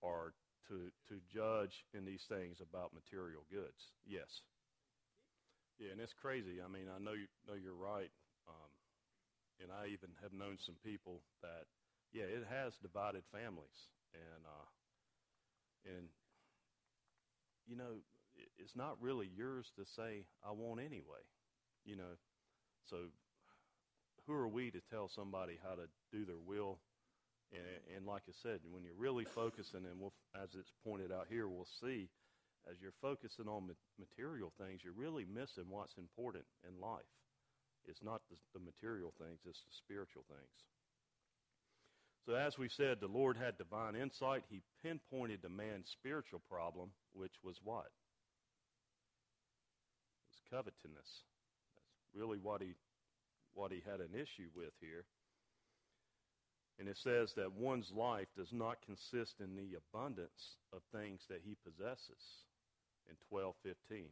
or 0.00 0.32
to, 0.68 0.88
to 1.08 1.20
judge 1.28 1.84
in 1.92 2.04
these 2.04 2.24
things 2.28 2.64
about 2.64 2.96
material 2.96 3.44
goods. 3.52 3.92
Yes. 4.08 4.40
Yeah, 5.76 5.92
and 5.92 6.00
it's 6.00 6.16
crazy. 6.16 6.64
I 6.64 6.68
mean, 6.68 6.88
I 6.88 6.96
know, 6.96 7.12
you, 7.12 7.28
know 7.44 7.56
you're 7.56 7.76
right. 7.76 8.08
Um, 8.48 8.72
and 9.62 9.70
I 9.72 9.88
even 9.88 10.10
have 10.22 10.32
known 10.32 10.58
some 10.60 10.76
people 10.84 11.22
that, 11.42 11.66
yeah, 12.12 12.24
it 12.24 12.46
has 12.48 12.74
divided 12.82 13.22
families. 13.32 13.88
And, 14.14 14.42
uh, 14.44 14.68
and 15.96 16.08
you 17.66 17.76
know, 17.76 18.02
it's 18.58 18.76
not 18.76 19.00
really 19.00 19.30
yours 19.34 19.66
to 19.76 19.84
say, 19.96 20.26
I 20.46 20.52
want 20.52 20.80
anyway. 20.80 21.24
You 21.84 21.96
know, 21.96 22.14
so 22.90 22.96
who 24.26 24.34
are 24.34 24.48
we 24.48 24.70
to 24.70 24.80
tell 24.90 25.08
somebody 25.08 25.58
how 25.62 25.74
to 25.74 25.86
do 26.12 26.24
their 26.24 26.40
will? 26.44 26.78
And, 27.52 27.96
and 27.96 28.06
like 28.06 28.22
I 28.28 28.34
said, 28.42 28.60
when 28.70 28.82
you're 28.82 28.98
really 28.98 29.24
focusing, 29.24 29.86
and 29.86 30.00
we'll, 30.00 30.12
as 30.34 30.50
it's 30.58 30.72
pointed 30.84 31.12
out 31.12 31.26
here, 31.30 31.48
we'll 31.48 31.68
see 31.80 32.08
as 32.68 32.76
you're 32.82 32.96
focusing 33.00 33.46
on 33.46 33.70
material 33.98 34.52
things, 34.58 34.80
you're 34.82 34.92
really 34.96 35.24
missing 35.24 35.70
what's 35.70 35.96
important 35.96 36.44
in 36.66 36.80
life. 36.80 37.06
It's 37.88 38.02
not 38.02 38.22
the, 38.30 38.36
the 38.52 38.64
material 38.64 39.12
things, 39.18 39.40
it's 39.46 39.62
the 39.62 39.72
spiritual 39.72 40.24
things. 40.28 40.64
So, 42.26 42.34
as 42.34 42.58
we 42.58 42.68
said, 42.68 42.98
the 43.00 43.06
Lord 43.06 43.36
had 43.36 43.56
divine 43.56 43.94
insight. 43.94 44.42
He 44.50 44.62
pinpointed 44.82 45.42
the 45.42 45.48
man's 45.48 45.88
spiritual 45.90 46.42
problem, 46.50 46.90
which 47.12 47.34
was 47.44 47.60
what? 47.62 47.86
It 50.26 50.34
was 50.34 50.40
covetousness. 50.50 51.22
That's 51.76 52.14
really 52.14 52.38
what 52.38 52.60
he 52.60 52.74
what 53.54 53.72
he 53.72 53.80
had 53.88 54.00
an 54.00 54.12
issue 54.12 54.50
with 54.54 54.74
here. 54.80 55.06
And 56.78 56.88
it 56.88 56.98
says 56.98 57.32
that 57.36 57.52
one's 57.52 57.90
life 57.90 58.28
does 58.36 58.52
not 58.52 58.84
consist 58.84 59.40
in 59.40 59.56
the 59.56 59.78
abundance 59.78 60.58
of 60.74 60.82
things 60.92 61.22
that 61.30 61.40
he 61.42 61.56
possesses 61.64 62.44
in 63.08 63.16
12:15. 63.32 64.10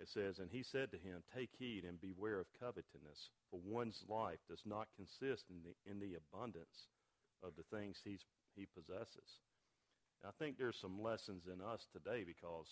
It 0.00 0.08
says, 0.08 0.38
And 0.38 0.50
he 0.50 0.62
said 0.62 0.90
to 0.90 0.98
him, 0.98 1.22
Take 1.34 1.50
heed 1.58 1.84
and 1.84 2.00
beware 2.00 2.40
of 2.40 2.46
covetousness, 2.58 3.30
for 3.50 3.60
one's 3.64 4.02
life 4.08 4.40
does 4.48 4.62
not 4.66 4.88
consist 4.96 5.44
in 5.50 5.62
the, 5.62 5.74
in 5.90 6.00
the 6.00 6.18
abundance 6.18 6.90
of 7.42 7.52
the 7.56 7.64
things 7.76 8.00
he's, 8.02 8.24
he 8.56 8.66
possesses. 8.74 9.38
And 10.22 10.28
I 10.28 10.34
think 10.38 10.58
there's 10.58 10.80
some 10.80 11.00
lessons 11.00 11.44
in 11.46 11.60
us 11.60 11.86
today 11.92 12.24
because 12.24 12.66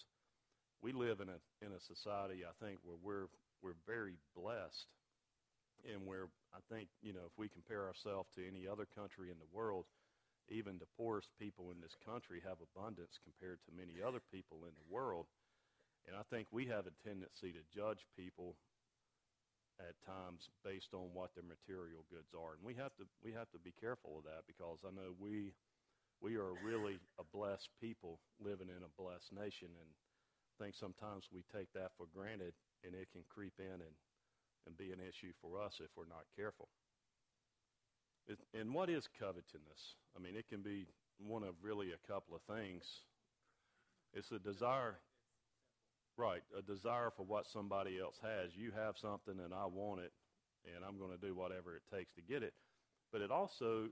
we 0.83 0.93
live 0.93 1.21
in 1.21 1.29
a, 1.29 1.39
in 1.65 1.73
a 1.73 1.81
society, 1.87 2.43
I 2.43 2.55
think, 2.65 2.81
where 2.83 2.99
we're, 2.99 3.29
we're 3.63 3.79
very 3.87 4.19
blessed 4.35 4.91
and 5.87 6.07
where 6.07 6.27
I 6.55 6.59
think, 6.71 6.89
you 7.03 7.13
know, 7.13 7.27
if 7.27 7.35
we 7.39 7.49
compare 7.49 7.87
ourselves 7.87 8.31
to 8.35 8.47
any 8.47 8.67
other 8.67 8.87
country 8.87 9.31
in 9.31 9.39
the 9.39 9.51
world, 9.55 9.87
even 10.51 10.79
the 10.79 10.91
poorest 10.99 11.31
people 11.39 11.71
in 11.71 11.81
this 11.81 11.95
country 12.05 12.43
have 12.43 12.59
abundance 12.59 13.19
compared 13.23 13.63
to 13.65 13.79
many 13.79 14.03
other 14.03 14.21
people 14.31 14.67
in 14.67 14.75
the 14.75 14.89
world. 14.91 15.27
And 16.07 16.17
I 16.17 16.25
think 16.31 16.49
we 16.51 16.67
have 16.67 16.87
a 16.87 16.95
tendency 17.07 17.55
to 17.55 17.63
judge 17.71 18.07
people 18.17 18.57
at 19.81 19.99
times 20.05 20.51
based 20.65 20.95
on 20.95 21.15
what 21.15 21.35
their 21.35 21.47
material 21.47 22.05
goods 22.11 22.35
are. 22.35 22.55
And 22.59 22.63
we 22.63 22.75
have 22.75 22.95
to 22.99 23.07
we 23.25 23.33
have 23.33 23.51
to 23.55 23.61
be 23.63 23.73
careful 23.81 24.21
of 24.21 24.25
that 24.25 24.47
because 24.47 24.83
I 24.85 24.91
know 24.91 25.15
we 25.19 25.55
we 26.21 26.37
are 26.37 26.55
really 26.63 26.99
a 27.19 27.27
blessed 27.35 27.71
people 27.81 28.21
living 28.39 28.71
in 28.71 28.83
a 28.87 28.97
blessed 29.01 29.33
nation 29.33 29.75
and 29.75 29.91
I 29.91 30.65
think 30.65 30.77
sometimes 30.77 31.27
we 31.33 31.43
take 31.51 31.73
that 31.75 31.97
for 31.97 32.07
granted 32.15 32.55
and 32.85 32.95
it 32.95 33.09
can 33.11 33.23
creep 33.27 33.55
in 33.59 33.83
and, 33.83 33.97
and 34.67 34.77
be 34.77 34.93
an 34.93 35.01
issue 35.01 35.33
for 35.41 35.59
us 35.59 35.81
if 35.81 35.91
we're 35.97 36.11
not 36.11 36.29
careful. 36.37 36.69
It, 38.29 38.39
and 38.55 38.73
what 38.75 38.91
is 38.91 39.09
covetousness? 39.19 39.99
I 40.17 40.23
mean, 40.23 40.37
it 40.37 40.47
can 40.49 40.63
be 40.63 40.87
one 41.19 41.43
of 41.43 41.55
really 41.63 41.91
a 41.91 42.07
couple 42.07 42.37
of 42.37 42.43
things. 42.43 42.85
It's 44.15 44.31
a 44.31 44.39
desire 44.39 44.99
Right, 46.17 46.43
a 46.57 46.61
desire 46.61 47.11
for 47.17 47.25
what 47.25 47.47
somebody 47.51 47.99
else 47.99 48.17
has. 48.23 48.51
You 48.55 48.71
have 48.73 48.97
something 49.01 49.41
and 49.43 49.55
I 49.55 49.65
want 49.67 50.01
it, 50.01 50.13
and 50.67 50.85
I'm 50.85 50.99
going 50.99 51.11
to 51.11 51.27
do 51.27 51.35
whatever 51.35 51.75
it 51.75 51.83
takes 51.95 52.13
to 52.15 52.23
get 52.23 52.43
it. 52.43 52.53
But 53.11 53.23
it 53.23 53.31
also 53.31 53.89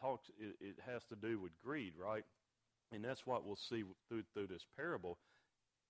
talks. 0.00 0.28
It, 0.38 0.56
it 0.60 0.76
has 0.84 1.04
to 1.04 1.16
do 1.16 1.38
with 1.40 1.52
greed, 1.62 1.92
right? 1.96 2.24
And 2.92 3.04
that's 3.04 3.26
what 3.26 3.46
we'll 3.46 3.56
see 3.56 3.84
through 4.08 4.24
through 4.34 4.48
this 4.48 4.66
parable. 4.76 5.18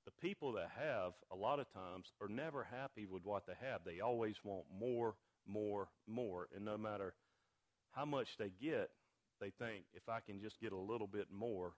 The 0.04 0.12
people 0.20 0.52
that 0.52 0.70
have 0.78 1.14
a 1.32 1.36
lot 1.36 1.58
of 1.58 1.72
times 1.72 2.12
are 2.20 2.28
never 2.28 2.62
happy 2.62 3.06
with 3.06 3.24
what 3.24 3.46
they 3.46 3.54
have. 3.60 3.80
They 3.84 4.00
always 4.00 4.36
want 4.44 4.64
more, 4.78 5.14
more, 5.48 5.88
more, 6.06 6.48
and 6.54 6.64
no 6.64 6.78
matter 6.78 7.14
how 7.92 8.04
much 8.04 8.28
they 8.38 8.52
get, 8.62 8.90
they 9.40 9.50
think 9.58 9.84
if 9.94 10.08
I 10.08 10.20
can 10.20 10.40
just 10.40 10.60
get 10.60 10.72
a 10.72 10.78
little 10.78 11.06
bit 11.06 11.26
more, 11.32 11.72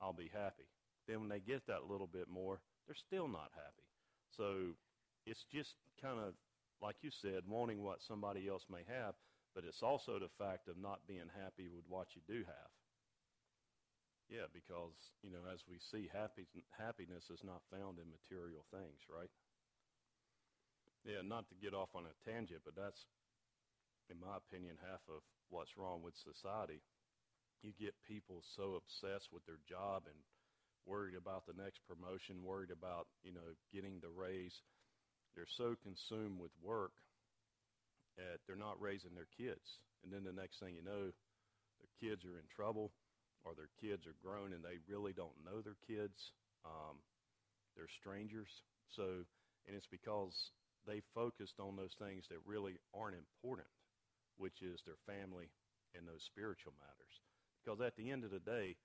I'll 0.00 0.12
be 0.12 0.30
happy. 0.32 0.64
Then 1.08 1.20
when 1.20 1.28
they 1.28 1.40
get 1.40 1.66
that 1.68 1.88
little 1.88 2.06
bit 2.06 2.28
more, 2.28 2.60
they're 2.90 3.06
still 3.06 3.30
not 3.30 3.54
happy. 3.54 3.86
So 4.34 4.74
it's 5.22 5.46
just 5.46 5.78
kind 6.02 6.18
of, 6.18 6.34
like 6.82 6.98
you 7.06 7.14
said, 7.14 7.46
wanting 7.46 7.86
what 7.86 8.02
somebody 8.02 8.50
else 8.50 8.66
may 8.66 8.82
have, 8.90 9.14
but 9.54 9.62
it's 9.62 9.78
also 9.78 10.18
the 10.18 10.34
fact 10.42 10.66
of 10.66 10.74
not 10.74 11.06
being 11.06 11.30
happy 11.38 11.70
with 11.70 11.86
what 11.86 12.18
you 12.18 12.22
do 12.26 12.42
have. 12.42 12.70
Yeah, 14.26 14.50
because, 14.50 14.98
you 15.22 15.30
know, 15.30 15.46
as 15.46 15.62
we 15.70 15.78
see, 15.78 16.10
happy, 16.10 16.50
happiness 16.74 17.30
is 17.30 17.46
not 17.46 17.62
found 17.70 18.02
in 18.02 18.10
material 18.10 18.66
things, 18.74 19.06
right? 19.06 19.30
Yeah, 21.06 21.22
not 21.22 21.46
to 21.54 21.62
get 21.62 21.78
off 21.78 21.94
on 21.94 22.10
a 22.10 22.14
tangent, 22.26 22.66
but 22.66 22.74
that's, 22.74 23.06
in 24.10 24.18
my 24.18 24.34
opinion, 24.34 24.82
half 24.82 25.06
of 25.06 25.22
what's 25.46 25.78
wrong 25.78 26.02
with 26.02 26.18
society. 26.18 26.82
You 27.62 27.70
get 27.70 27.94
people 28.02 28.42
so 28.58 28.74
obsessed 28.74 29.30
with 29.30 29.46
their 29.46 29.62
job 29.62 30.10
and 30.10 30.18
worried 30.86 31.14
about 31.14 31.46
the 31.46 31.56
next 31.56 31.80
promotion, 31.86 32.44
worried 32.44 32.70
about, 32.70 33.06
you 33.22 33.32
know, 33.32 33.56
getting 33.72 34.00
the 34.00 34.10
raise. 34.10 34.62
They're 35.34 35.50
so 35.50 35.76
consumed 35.82 36.40
with 36.40 36.50
work 36.62 36.92
that 38.16 38.40
they're 38.46 38.58
not 38.58 38.80
raising 38.80 39.14
their 39.14 39.30
kids. 39.36 39.80
And 40.02 40.12
then 40.12 40.24
the 40.24 40.34
next 40.34 40.58
thing 40.58 40.74
you 40.74 40.84
know, 40.84 41.12
their 41.78 41.92
kids 42.00 42.24
are 42.24 42.36
in 42.36 42.48
trouble 42.54 42.92
or 43.44 43.54
their 43.54 43.72
kids 43.80 44.06
are 44.06 44.16
grown 44.20 44.52
and 44.52 44.64
they 44.64 44.80
really 44.88 45.12
don't 45.12 45.36
know 45.44 45.60
their 45.60 45.78
kids. 45.86 46.32
Um, 46.64 47.00
they're 47.76 47.88
strangers. 48.00 48.50
So, 48.90 49.24
and 49.66 49.76
it's 49.76 49.88
because 49.88 50.52
they 50.86 51.00
focused 51.14 51.60
on 51.60 51.76
those 51.76 51.94
things 52.00 52.24
that 52.28 52.40
really 52.44 52.76
aren't 52.92 53.16
important, 53.16 53.68
which 54.36 54.62
is 54.62 54.80
their 54.84 55.00
family 55.06 55.48
and 55.96 56.06
those 56.06 56.24
spiritual 56.24 56.72
matters. 56.80 57.14
Because 57.60 57.80
at 57.80 57.96
the 57.96 58.10
end 58.10 58.24
of 58.24 58.30
the 58.30 58.40
day, 58.40 58.76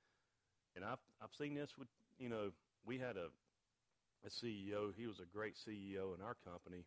and 0.76 0.84
I've 0.86 1.02
I've 1.22 1.34
seen 1.38 1.56
this 1.56 1.78
with 1.78 1.88
you 2.20 2.30
know 2.30 2.52
we 2.86 2.98
had 2.98 3.18
a 3.18 3.30
a 4.26 4.30
CEO. 4.30 4.94
He 4.96 5.06
was 5.08 5.20
a 5.20 5.26
great 5.26 5.56
CEO 5.56 6.16
in 6.16 6.22
our 6.22 6.36
company, 6.46 6.86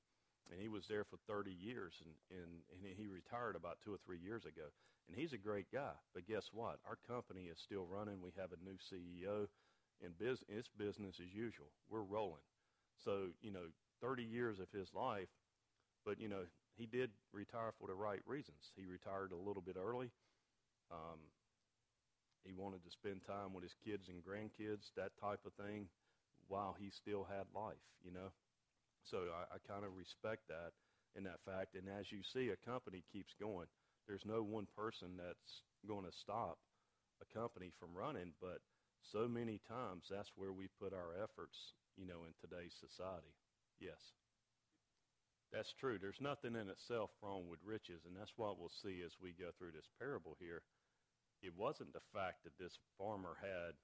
and 0.51 0.61
he 0.61 0.69
was 0.69 0.87
there 0.89 1.05
for 1.05 1.19
30 1.29 1.51
years, 1.51 1.95
and 2.05 2.15
and 2.31 2.63
and 2.73 2.97
he 2.97 3.07
retired 3.07 3.57
about 3.57 3.79
two 3.85 3.93
or 3.93 3.99
three 4.05 4.19
years 4.19 4.45
ago. 4.45 4.71
And 5.09 5.17
he's 5.17 5.33
a 5.33 5.39
great 5.39 5.73
guy. 5.73 5.97
But 6.13 6.27
guess 6.27 6.51
what? 6.53 6.81
Our 6.87 6.99
company 7.09 7.49
is 7.51 7.59
still 7.59 7.87
running. 7.87 8.21
We 8.21 8.33
have 8.37 8.51
a 8.53 8.63
new 8.63 8.77
CEO, 8.77 9.49
and 10.05 10.19
business 10.19 10.45
it's 10.49 10.69
business 10.69 11.17
as 11.21 11.33
usual. 11.33 11.73
We're 11.89 12.03
rolling. 12.03 12.45
So 13.05 13.29
you 13.41 13.51
know, 13.53 13.73
30 14.03 14.25
years 14.25 14.59
of 14.61 14.71
his 14.71 14.93
life, 14.95 15.29
but 16.05 16.21
you 16.21 16.29
know 16.29 16.45
he 16.77 16.87
did 16.87 17.11
retire 17.33 17.73
for 17.79 17.89
the 17.89 17.95
right 17.95 18.21
reasons. 18.27 18.73
He 18.77 18.85
retired 18.87 19.33
a 19.33 19.37
little 19.37 19.63
bit 19.63 19.77
early. 19.77 20.11
Um, 20.91 21.19
he 22.45 22.53
wanted 22.53 22.85
to 22.85 22.91
spend 22.91 23.25
time 23.27 23.53
with 23.53 23.63
his 23.63 23.77
kids 23.85 24.09
and 24.09 24.25
grandkids, 24.25 24.91
that 24.97 25.17
type 25.21 25.41
of 25.47 25.53
thing, 25.55 25.89
while 26.49 26.77
he 26.79 26.91
still 26.91 27.27
had 27.29 27.47
life, 27.55 27.83
you 28.03 28.11
know. 28.11 28.33
So 29.05 29.29
I, 29.33 29.57
I 29.57 29.59
kind 29.67 29.85
of 29.85 29.97
respect 29.97 30.49
that 30.49 30.73
in 31.17 31.25
that 31.25 31.45
fact. 31.45 31.75
And 31.75 31.89
as 31.89 32.13
you 32.13 32.21
see, 32.23 32.51
a 32.51 32.69
company 32.69 33.05
keeps 33.13 33.35
going. 33.41 33.67
There's 34.07 34.25
no 34.25 34.43
one 34.43 34.67
person 34.77 35.17
that's 35.17 35.63
going 35.87 36.05
to 36.05 36.13
stop 36.13 36.59
a 37.21 37.27
company 37.35 37.73
from 37.79 37.97
running, 37.97 38.33
but 38.41 38.61
so 39.13 39.29
many 39.29 39.61
times 39.69 40.09
that's 40.11 40.33
where 40.37 40.53
we 40.53 40.69
put 40.81 40.93
our 40.93 41.13
efforts, 41.23 41.75
you 41.97 42.07
know, 42.07 42.25
in 42.25 42.33
today's 42.41 42.75
society. 42.79 43.35
Yes. 43.81 44.01
That's 45.53 45.73
true. 45.81 45.97
There's 45.97 46.21
nothing 46.21 46.57
in 46.57 46.69
itself 46.69 47.11
wrong 47.23 47.49
with 47.49 47.61
riches, 47.65 48.05
and 48.05 48.13
that's 48.17 48.37
what 48.37 48.61
we'll 48.61 48.73
see 48.85 49.01
as 49.05 49.17
we 49.21 49.33
go 49.33 49.49
through 49.57 49.73
this 49.73 49.89
parable 49.99 50.37
here 50.39 50.61
it 51.43 51.55
wasn't 51.55 51.93
the 51.93 52.05
fact 52.13 52.43
that 52.45 52.59
this 52.59 52.79
farmer 52.99 53.39
had 53.39 53.79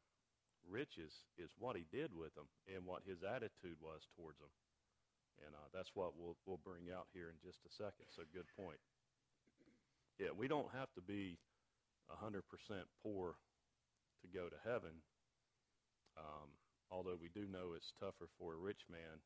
riches 0.66 1.12
is 1.38 1.52
what 1.58 1.76
he 1.76 1.84
did 1.92 2.11
with 2.11 2.34
them 2.34 2.49
and 2.66 2.82
what 2.84 3.06
his 3.06 3.23
attitude 3.23 3.78
was 3.78 4.08
towards 4.16 4.40
them. 4.40 4.50
And 5.44 5.52
uh, 5.54 5.68
that's 5.75 5.92
what 5.94 6.14
we'll, 6.16 6.38
we'll 6.46 6.62
bring 6.62 6.90
out 6.94 7.11
here 7.12 7.28
in 7.30 7.38
just 7.42 7.62
a 7.66 7.73
second. 7.75 8.06
So 8.14 8.23
good 8.32 8.49
point. 8.54 8.80
Yeah, 10.18 10.30
we 10.30 10.46
don't 10.46 10.70
have 10.70 10.90
to 10.94 11.02
be 11.02 11.38
100% 12.06 12.42
poor 13.02 13.34
to 14.23 14.26
go 14.30 14.46
to 14.46 14.58
heaven. 14.62 15.02
Um, 16.14 16.54
although 16.90 17.18
we 17.18 17.34
do 17.34 17.50
know 17.50 17.75
it's 17.75 17.92
tougher 17.99 18.30
for 18.38 18.54
a 18.54 18.62
rich 18.62 18.87
man 18.87 19.18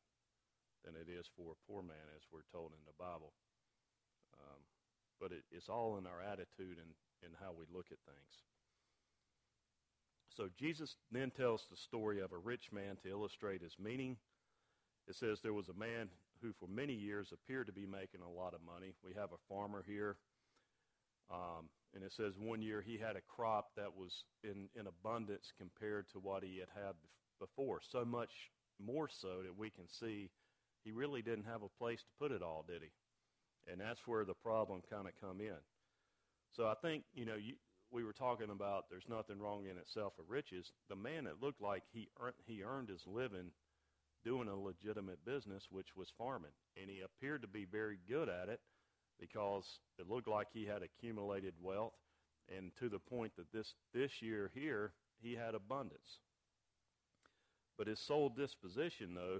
than 0.81 0.97
it 0.97 1.11
is 1.11 1.29
for 1.37 1.53
a 1.53 1.61
poor 1.69 1.85
man, 1.85 2.09
as 2.17 2.25
we're 2.33 2.47
told 2.49 2.73
in 2.73 2.83
the 2.89 2.97
Bible. 2.97 3.37
Um, 4.33 4.59
but 5.21 5.31
it, 5.31 5.43
it's 5.51 5.69
all 5.69 5.99
in 6.01 6.07
our 6.07 6.23
attitude 6.23 6.81
and 6.81 6.95
in 7.23 7.31
how 7.39 7.51
we 7.51 7.65
look 7.73 7.87
at 7.91 7.99
things. 8.05 8.33
So 10.35 10.47
Jesus 10.57 10.95
then 11.11 11.31
tells 11.31 11.65
the 11.69 11.77
story 11.77 12.21
of 12.21 12.31
a 12.31 12.37
rich 12.37 12.71
man 12.71 12.97
to 13.03 13.09
illustrate 13.09 13.61
his 13.61 13.75
meaning. 13.77 14.17
It 15.07 15.15
says 15.15 15.39
there 15.41 15.53
was 15.53 15.69
a 15.69 15.73
man 15.73 16.09
who 16.41 16.53
for 16.59 16.67
many 16.67 16.93
years 16.93 17.33
appeared 17.33 17.67
to 17.67 17.73
be 17.73 17.85
making 17.85 18.21
a 18.21 18.29
lot 18.29 18.53
of 18.53 18.61
money. 18.61 18.93
We 19.03 19.13
have 19.15 19.31
a 19.33 19.53
farmer 19.53 19.83
here. 19.85 20.15
Um, 21.31 21.69
and 21.93 22.03
it 22.03 22.13
says 22.13 22.33
one 22.37 22.61
year 22.61 22.81
he 22.81 22.97
had 22.97 23.15
a 23.15 23.21
crop 23.27 23.71
that 23.75 23.95
was 23.95 24.23
in, 24.43 24.69
in 24.79 24.87
abundance 24.87 25.51
compared 25.57 26.07
to 26.13 26.19
what 26.19 26.43
he 26.43 26.59
had 26.59 26.69
had 26.73 26.93
before. 27.39 27.81
So 27.91 28.05
much 28.05 28.31
more 28.79 29.09
so 29.09 29.41
that 29.43 29.57
we 29.57 29.69
can 29.69 29.87
see 29.87 30.29
he 30.83 30.91
really 30.91 31.21
didn't 31.21 31.45
have 31.45 31.63
a 31.63 31.77
place 31.77 31.99
to 31.99 32.19
put 32.19 32.31
it 32.31 32.41
all, 32.41 32.63
did 32.67 32.81
he? 32.81 33.71
And 33.71 33.81
that's 33.81 34.07
where 34.07 34.25
the 34.25 34.33
problem 34.33 34.81
kind 34.89 35.07
of 35.07 35.13
come 35.19 35.41
in. 35.41 35.59
So 36.55 36.67
I 36.67 36.73
think, 36.81 37.03
you 37.13 37.25
know, 37.25 37.35
you, 37.35 37.53
we 37.91 38.03
were 38.03 38.13
talking 38.13 38.49
about 38.49 38.85
there's 38.89 39.09
nothing 39.09 39.39
wrong 39.39 39.65
in 39.65 39.77
itself 39.77 40.13
of 40.19 40.29
riches. 40.29 40.71
The 40.89 40.95
man 40.95 41.25
that 41.25 41.41
looked 41.41 41.61
like 41.61 41.83
he 41.91 42.09
earned, 42.19 42.35
he 42.45 42.63
earned 42.63 42.89
his 42.89 43.03
living 43.07 43.51
doing 44.23 44.47
a 44.47 44.55
legitimate 44.55 45.23
business, 45.25 45.67
which 45.71 45.95
was 45.95 46.11
farming. 46.17 46.51
And 46.79 46.89
he 46.89 47.01
appeared 47.01 47.41
to 47.41 47.47
be 47.47 47.65
very 47.65 47.99
good 48.07 48.29
at 48.29 48.49
it 48.49 48.59
because 49.19 49.79
it 49.97 50.09
looked 50.09 50.27
like 50.27 50.47
he 50.51 50.65
had 50.65 50.81
accumulated 50.83 51.53
wealth 51.61 51.93
and 52.55 52.71
to 52.79 52.89
the 52.89 52.99
point 52.99 53.33
that 53.37 53.51
this, 53.51 53.75
this 53.93 54.21
year 54.21 54.51
here, 54.53 54.93
he 55.21 55.35
had 55.35 55.55
abundance. 55.55 56.19
But 57.77 57.87
his 57.87 57.99
sole 57.99 58.29
disposition, 58.29 59.13
though, 59.13 59.39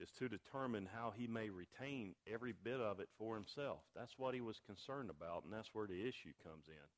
is 0.00 0.10
to 0.18 0.28
determine 0.28 0.88
how 0.92 1.12
he 1.16 1.26
may 1.26 1.50
retain 1.50 2.14
every 2.32 2.54
bit 2.64 2.80
of 2.80 3.00
it 3.00 3.08
for 3.18 3.34
himself. 3.34 3.80
That's 3.94 4.18
what 4.18 4.34
he 4.34 4.40
was 4.40 4.60
concerned 4.66 5.10
about, 5.10 5.44
and 5.44 5.52
that's 5.52 5.74
where 5.74 5.86
the 5.86 6.00
issue 6.00 6.32
comes 6.42 6.64
in. 6.68 6.88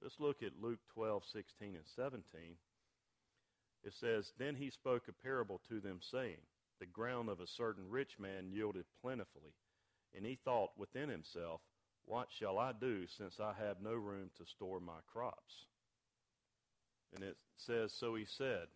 Let's 0.00 0.20
look 0.20 0.42
at 0.42 0.62
Luke 0.62 0.80
12, 0.94 1.22
16, 1.32 1.74
and 1.74 1.84
17. 1.96 2.22
It 3.82 3.92
says, 3.98 4.32
Then 4.38 4.54
he 4.54 4.70
spoke 4.70 5.04
a 5.08 5.22
parable 5.22 5.60
to 5.68 5.80
them, 5.80 6.00
saying, 6.10 6.38
The 6.80 6.86
ground 6.86 7.28
of 7.28 7.40
a 7.40 7.46
certain 7.46 7.88
rich 7.88 8.18
man 8.18 8.50
yielded 8.50 8.84
plentifully. 9.00 9.54
And 10.14 10.24
he 10.24 10.38
thought 10.44 10.70
within 10.78 11.08
himself, 11.08 11.60
What 12.04 12.28
shall 12.38 12.58
I 12.58 12.72
do, 12.72 13.06
since 13.06 13.40
I 13.40 13.52
have 13.58 13.80
no 13.82 13.94
room 13.94 14.30
to 14.38 14.46
store 14.46 14.80
my 14.80 15.00
crops? 15.12 15.66
And 17.14 17.24
it 17.24 17.36
says, 17.56 17.92
So 17.92 18.14
he 18.14 18.26
said, 18.26 18.66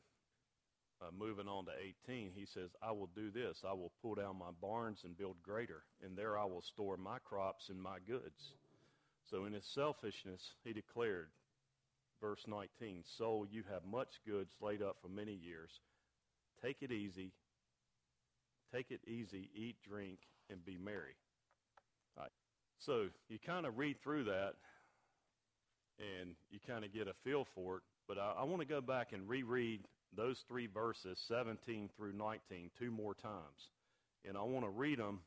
uh, 1.02 1.06
moving 1.18 1.48
on 1.48 1.64
to 1.64 1.72
18, 2.06 2.32
he 2.34 2.44
says, 2.46 2.70
I 2.82 2.92
will 2.92 3.08
do 3.14 3.30
this. 3.30 3.62
I 3.66 3.72
will 3.72 3.92
pull 4.02 4.14
down 4.14 4.38
my 4.38 4.50
barns 4.60 5.00
and 5.04 5.16
build 5.16 5.36
greater, 5.42 5.82
and 6.04 6.16
there 6.16 6.38
I 6.38 6.44
will 6.44 6.62
store 6.62 6.96
my 6.96 7.18
crops 7.24 7.68
and 7.70 7.80
my 7.80 7.98
goods. 8.06 8.52
So 9.30 9.44
in 9.46 9.52
his 9.52 9.64
selfishness, 9.64 10.42
he 10.64 10.72
declared, 10.72 11.28
verse 12.20 12.44
19, 12.46 13.04
Soul, 13.16 13.46
you 13.50 13.62
have 13.72 13.84
much 13.84 14.20
goods 14.26 14.52
laid 14.60 14.82
up 14.82 14.96
for 15.00 15.08
many 15.08 15.32
years. 15.32 15.70
take 16.62 16.82
it 16.82 16.92
easy, 16.92 17.32
take 18.74 18.90
it 18.90 19.00
easy, 19.06 19.48
eat, 19.54 19.76
drink, 19.88 20.18
and 20.50 20.64
be 20.64 20.76
merry. 20.76 21.16
All 22.16 22.24
right. 22.24 22.32
So 22.78 23.06
you 23.28 23.38
kind 23.38 23.66
of 23.66 23.78
read 23.78 23.96
through 24.02 24.24
that 24.24 24.54
and 25.98 26.34
you 26.50 26.58
kind 26.66 26.84
of 26.84 26.92
get 26.92 27.08
a 27.08 27.14
feel 27.24 27.46
for 27.54 27.78
it. 27.78 27.82
But 28.08 28.18
I, 28.18 28.34
I 28.40 28.44
want 28.44 28.60
to 28.60 28.66
go 28.66 28.80
back 28.80 29.12
and 29.12 29.28
reread 29.28 29.80
those 30.16 30.38
three 30.48 30.66
verses, 30.66 31.18
17 31.28 31.90
through 31.96 32.12
19, 32.12 32.70
two 32.78 32.90
more 32.90 33.14
times. 33.14 33.70
And 34.26 34.36
I 34.36 34.42
want 34.42 34.64
to 34.64 34.70
read 34.70 34.98
them, 34.98 35.20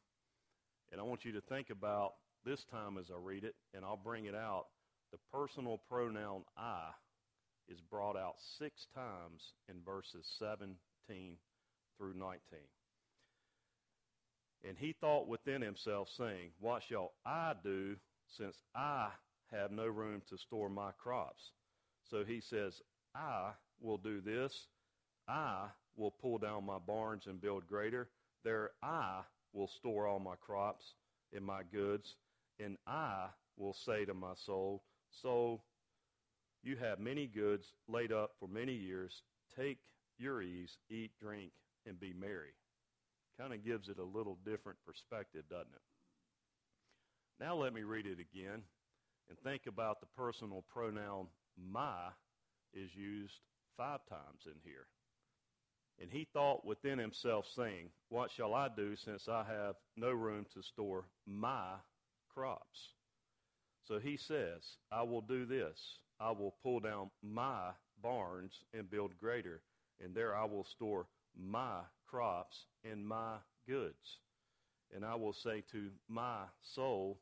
and 0.91 0.99
I 0.99 1.03
want 1.03 1.25
you 1.25 1.31
to 1.33 1.41
think 1.41 1.69
about 1.69 2.13
this 2.45 2.63
time 2.71 2.97
as 2.97 3.05
I 3.09 3.17
read 3.17 3.43
it, 3.43 3.55
and 3.73 3.85
I'll 3.85 3.97
bring 3.97 4.25
it 4.25 4.35
out. 4.35 4.65
The 5.11 5.19
personal 5.31 5.79
pronoun 5.89 6.43
I 6.57 6.89
is 7.69 7.79
brought 7.89 8.17
out 8.17 8.35
six 8.59 8.87
times 8.93 9.41
in 9.69 9.75
verses 9.85 10.25
17 10.39 10.75
through 11.97 12.13
19. 12.13 12.39
And 14.67 14.77
he 14.77 14.95
thought 14.99 15.27
within 15.27 15.61
himself, 15.61 16.07
saying, 16.17 16.51
What 16.59 16.83
shall 16.89 17.11
I 17.25 17.53
do 17.63 17.95
since 18.37 18.55
I 18.75 19.09
have 19.51 19.71
no 19.71 19.85
room 19.85 20.21
to 20.29 20.37
store 20.37 20.69
my 20.69 20.91
crops? 21.01 21.51
So 22.09 22.23
he 22.23 22.41
says, 22.49 22.73
I 23.15 23.51
will 23.81 23.97
do 23.97 24.21
this. 24.21 24.53
I 25.27 25.67
will 25.95 26.11
pull 26.11 26.37
down 26.37 26.65
my 26.65 26.79
barns 26.79 27.27
and 27.27 27.41
build 27.41 27.67
greater. 27.67 28.09
There 28.43 28.71
I 28.81 29.21
will 29.53 29.67
store 29.67 30.07
all 30.07 30.19
my 30.19 30.35
crops 30.35 30.95
and 31.33 31.45
my 31.45 31.61
goods. 31.71 32.15
And 32.59 32.77
I 32.87 33.27
will 33.57 33.73
say 33.73 34.05
to 34.05 34.13
my 34.13 34.33
soul, 34.35 34.83
Soul, 35.21 35.63
you 36.63 36.75
have 36.77 36.99
many 36.99 37.27
goods 37.27 37.73
laid 37.87 38.11
up 38.11 38.31
for 38.39 38.47
many 38.47 38.73
years. 38.73 39.21
Take 39.55 39.79
your 40.17 40.41
ease, 40.41 40.77
eat, 40.89 41.11
drink, 41.19 41.51
and 41.85 41.99
be 41.99 42.13
merry. 42.13 42.53
Kind 43.39 43.53
of 43.53 43.65
gives 43.65 43.89
it 43.89 43.97
a 43.99 44.03
little 44.03 44.37
different 44.45 44.77
perspective, 44.85 45.43
doesn't 45.49 45.73
it? 45.73 45.81
Now 47.39 47.55
let 47.55 47.73
me 47.73 47.83
read 47.83 48.05
it 48.05 48.19
again 48.19 48.61
and 49.29 49.37
think 49.43 49.63
about 49.67 49.99
the 49.99 50.07
personal 50.17 50.63
pronoun 50.73 51.27
my 51.57 52.09
is 52.73 52.89
used 52.95 53.39
five 53.77 53.99
times 54.09 54.45
in 54.45 54.53
here. 54.63 54.87
And 56.01 56.09
he 56.11 56.27
thought 56.33 56.65
within 56.65 56.99
himself, 56.99 57.45
saying, 57.55 57.89
What 58.09 58.31
shall 58.31 58.53
I 58.53 58.69
do 58.75 58.95
since 58.95 59.27
I 59.27 59.43
have 59.43 59.75
no 59.95 60.11
room 60.11 60.45
to 60.53 60.61
store 60.61 61.05
my 61.25 61.75
crops? 62.33 62.89
So 63.87 63.99
he 63.99 64.17
says, 64.17 64.77
I 64.91 65.03
will 65.03 65.21
do 65.21 65.45
this. 65.45 65.99
I 66.19 66.31
will 66.31 66.55
pull 66.63 66.79
down 66.79 67.09
my 67.21 67.71
barns 68.01 68.63
and 68.73 68.89
build 68.89 69.17
greater, 69.19 69.61
and 70.03 70.15
there 70.15 70.35
I 70.35 70.45
will 70.45 70.63
store 70.63 71.07
my 71.37 71.79
crops 72.07 72.65
and 72.89 73.07
my 73.07 73.35
goods. 73.67 74.19
And 74.95 75.05
I 75.05 75.15
will 75.15 75.33
say 75.33 75.63
to 75.71 75.89
my 76.07 76.43
soul, 76.61 77.19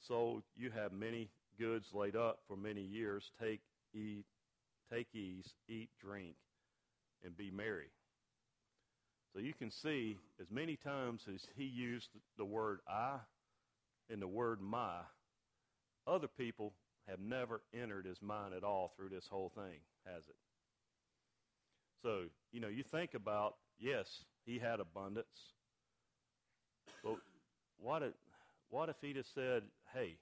Soul, 0.00 0.42
you 0.56 0.70
have 0.70 0.92
many 0.92 1.28
goods 1.58 1.88
laid 1.92 2.14
up 2.14 2.40
for 2.46 2.56
many 2.56 2.82
years. 2.82 3.32
Take, 3.40 3.60
eat, 3.92 4.24
take 4.92 5.08
ease, 5.12 5.54
eat, 5.68 5.90
drink, 6.00 6.36
and 7.24 7.36
be 7.36 7.50
merry. 7.50 7.90
So 9.32 9.40
you 9.40 9.52
can 9.52 9.70
see 9.70 10.16
as 10.40 10.50
many 10.50 10.76
times 10.76 11.22
as 11.32 11.46
he 11.56 11.64
used 11.64 12.08
the 12.36 12.44
word 12.44 12.80
I 12.88 13.16
and 14.10 14.22
the 14.22 14.28
word 14.28 14.60
my, 14.60 15.00
other 16.06 16.28
people 16.28 16.72
have 17.08 17.20
never 17.20 17.60
entered 17.74 18.06
his 18.06 18.20
mind 18.22 18.54
at 18.54 18.64
all 18.64 18.92
through 18.96 19.10
this 19.10 19.26
whole 19.30 19.52
thing, 19.54 19.80
has 20.06 20.24
it? 20.28 20.36
So, 22.02 22.24
you 22.52 22.60
know, 22.60 22.68
you 22.68 22.82
think 22.82 23.14
about, 23.14 23.56
yes, 23.78 24.06
he 24.44 24.58
had 24.58 24.80
abundance. 24.80 25.26
But 27.02 27.16
what 27.78 28.02
if, 28.02 28.12
what 28.70 28.88
if 28.88 28.96
he 29.00 29.12
just 29.12 29.34
said, 29.34 29.62
hey, 29.94 30.16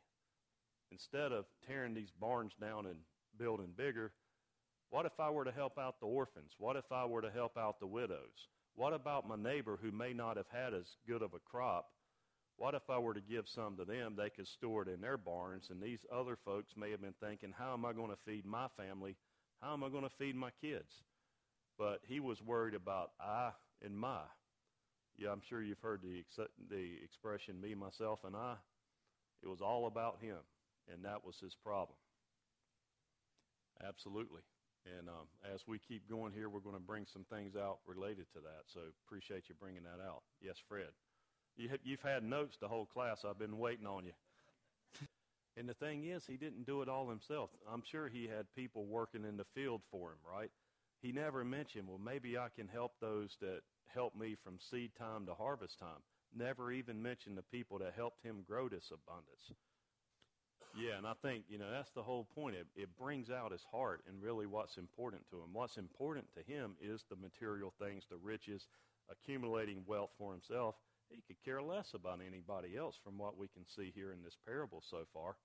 instead 0.90 1.32
of 1.32 1.45
tearing 1.66 1.95
these 1.95 2.10
barns 2.21 2.52
down 2.60 2.86
and 2.86 2.97
building 3.38 3.73
bigger, 3.76 4.12
what 4.90 5.06
if 5.06 5.19
I 5.19 5.30
were 5.30 5.45
to 5.45 5.52
help 5.52 5.78
out 5.78 6.00
the 6.00 6.06
orphans? 6.06 6.52
What 6.58 6.76
if 6.76 6.90
I 6.90 7.04
were 7.04 7.23
to 7.23 7.30
help 7.30 7.56
out 7.56 7.80
the 7.80 7.86
widows? 7.86 8.49
What 8.76 8.93
about 8.93 9.26
my 9.26 9.36
neighbor 9.36 9.78
who 9.80 9.91
may 9.91 10.12
not 10.12 10.36
have 10.36 10.49
had 10.52 10.75
as 10.75 10.84
good 11.08 11.23
of 11.23 11.32
a 11.32 11.39
crop? 11.39 11.86
What 12.58 12.75
if 12.75 12.89
I 12.89 12.99
were 12.99 13.15
to 13.15 13.21
give 13.21 13.49
some 13.49 13.76
to 13.78 13.84
them? 13.86 14.15
They 14.17 14.30
could 14.30 14.47
store 14.47 14.82
it 14.82 14.89
in 14.89 15.00
their 15.00 15.17
barns, 15.17 15.69
and 15.71 15.82
these 15.82 16.00
other 16.15 16.36
folks 16.45 16.75
may 16.76 16.91
have 16.91 17.00
been 17.00 17.15
thinking, 17.21 17.54
how 17.56 17.73
am 17.73 17.86
I 17.86 17.95
going 17.95 18.10
to 18.10 18.19
feed 18.26 18.45
my 18.45 18.69
family? 18.76 19.17
How 19.62 19.73
am 19.73 19.82
I 19.82 19.89
going 19.89 20.04
to 20.04 20.15
feed 20.19 20.36
my 20.36 20.50
kids? 20.60 20.93
But 21.78 22.00
he 22.06 22.21
was 22.21 22.43
worried 22.43 22.75
about 22.75 23.12
I 23.19 23.50
and 23.82 23.99
my. 23.99 24.21
Yeah, 25.19 25.30
I'm 25.32 25.43
sure 25.49 25.62
you've 25.62 25.80
heard 25.80 26.02
the, 26.02 26.25
the 26.71 26.99
expression 27.02 27.60
me, 27.60 27.75
myself, 27.75 28.21
and 28.25 28.36
I. 28.36 28.56
It 29.43 29.49
was 29.49 29.60
all 29.62 29.86
about 29.86 30.19
him, 30.21 30.39
and 30.93 31.04
that 31.04 31.25
was 31.25 31.36
his 31.43 31.54
problem. 31.62 31.97
Absolutely. 33.86 34.43
And 34.99 35.08
um, 35.08 35.26
as 35.52 35.66
we 35.66 35.78
keep 35.78 36.08
going 36.08 36.32
here, 36.32 36.49
we're 36.49 36.60
going 36.60 36.76
to 36.76 36.80
bring 36.80 37.06
some 37.12 37.25
things 37.30 37.56
out 37.56 37.78
related 37.86 38.26
to 38.34 38.40
that. 38.40 38.64
So 38.72 38.80
appreciate 39.06 39.49
you 39.49 39.54
bringing 39.58 39.82
that 39.82 40.02
out. 40.04 40.22
Yes, 40.40 40.56
Fred. 40.68 40.94
You 41.56 41.68
have, 41.70 41.80
you've 41.82 42.02
had 42.02 42.22
notes 42.22 42.56
the 42.60 42.68
whole 42.68 42.86
class. 42.86 43.25
I've 43.25 43.38
been 43.38 43.58
waiting 43.58 43.86
on 43.86 44.04
you. 44.04 44.12
and 45.56 45.68
the 45.68 45.75
thing 45.75 46.04
is, 46.04 46.25
he 46.26 46.36
didn't 46.36 46.66
do 46.66 46.82
it 46.82 46.88
all 46.88 47.08
himself. 47.08 47.50
I'm 47.70 47.82
sure 47.84 48.08
he 48.08 48.28
had 48.28 48.46
people 48.54 48.84
working 48.84 49.25
in 49.25 49.36
the 49.36 49.46
field 49.54 49.80
for 49.90 50.10
him, 50.10 50.18
right? 50.30 50.50
He 51.02 51.12
never 51.12 51.44
mentioned, 51.44 51.88
well, 51.88 52.00
maybe 52.02 52.38
I 52.38 52.49
can 52.54 52.68
help 52.68 52.92
those 53.00 53.36
that 53.40 53.60
help 53.86 54.14
me 54.14 54.36
from 54.42 54.58
seed 54.70 54.92
time 54.99 55.26
to 55.26 55.34
harvest 55.34 55.78
time. 55.78 56.02
Never 56.34 56.70
even 56.72 57.02
mentioned 57.02 57.38
the 57.38 57.42
people 57.42 57.78
that 57.78 57.94
helped 57.96 58.22
him 58.22 58.44
grow 58.46 58.68
this 58.68 58.90
abundance. 58.92 59.52
Yeah, 60.76 60.99
and 60.99 61.06
I 61.06 61.15
think, 61.23 61.45
you 61.49 61.56
know, 61.56 61.71
that's 61.73 61.91
the 61.97 62.02
whole 62.02 62.28
point. 62.34 62.54
It, 62.54 62.67
it 62.76 62.89
brings 63.00 63.30
out 63.30 63.52
his 63.52 63.65
heart 63.73 64.02
and 64.06 64.21
really 64.21 64.45
what's 64.45 64.76
important 64.76 65.23
to 65.30 65.36
him. 65.36 65.49
What's 65.52 65.78
important 65.78 66.26
to 66.36 66.43
him 66.45 66.76
is 66.80 67.04
the 67.08 67.17
material 67.17 67.73
things, 67.80 68.04
the 68.10 68.19
riches, 68.21 68.69
accumulating 69.10 69.84
wealth 69.86 70.10
for 70.19 70.32
himself. 70.32 70.75
He 71.08 71.23
could 71.26 71.43
care 71.43 71.62
less 71.62 71.95
about 71.95 72.21
anybody 72.21 72.76
else 72.76 72.99
from 73.02 73.17
what 73.17 73.39
we 73.39 73.49
can 73.49 73.65
see 73.65 73.91
here 73.95 74.12
in 74.12 74.23
this 74.23 74.36
parable 74.45 74.82
so 74.84 75.08
far. 75.15 75.36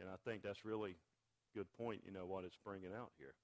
And 0.00 0.08
I 0.08 0.16
think 0.24 0.42
that's 0.42 0.64
really 0.64 0.96
good 1.54 1.66
point, 1.76 2.00
you 2.06 2.12
know, 2.12 2.24
what 2.24 2.44
it's 2.44 2.56
bringing 2.64 2.94
out 2.96 3.10
here. 3.18 3.34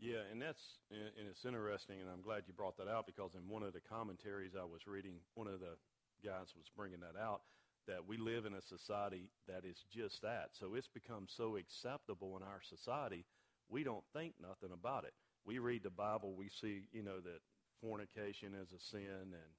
Yeah, 0.00 0.22
and 0.30 0.40
that's 0.40 0.62
and 0.94 1.26
it's 1.26 1.44
interesting, 1.44 1.98
and 1.98 2.08
I'm 2.08 2.22
glad 2.22 2.46
you 2.46 2.54
brought 2.54 2.78
that 2.78 2.86
out 2.86 3.04
because 3.04 3.34
in 3.34 3.42
one 3.50 3.66
of 3.66 3.74
the 3.74 3.82
commentaries 3.82 4.54
I 4.54 4.62
was 4.62 4.86
reading, 4.86 5.18
one 5.34 5.48
of 5.50 5.58
the 5.58 5.74
guys 6.22 6.54
was 6.54 6.70
bringing 6.76 7.00
that 7.02 7.18
out 7.18 7.42
that 7.88 8.06
we 8.06 8.16
live 8.16 8.46
in 8.46 8.54
a 8.54 8.62
society 8.62 9.30
that 9.48 9.64
is 9.64 9.84
just 9.90 10.22
that. 10.22 10.50
So 10.52 10.74
it's 10.74 10.88
become 10.88 11.26
so 11.26 11.56
acceptable 11.56 12.36
in 12.36 12.42
our 12.42 12.60
society, 12.62 13.24
we 13.68 13.82
don't 13.82 14.04
think 14.12 14.34
nothing 14.40 14.70
about 14.72 15.04
it. 15.04 15.12
We 15.44 15.58
read 15.58 15.82
the 15.82 15.90
Bible, 15.90 16.34
we 16.36 16.48
see, 16.48 16.82
you 16.92 17.02
know, 17.02 17.20
that 17.20 17.40
fornication 17.80 18.54
is 18.54 18.72
a 18.72 18.80
sin 18.80 19.32
and 19.32 19.52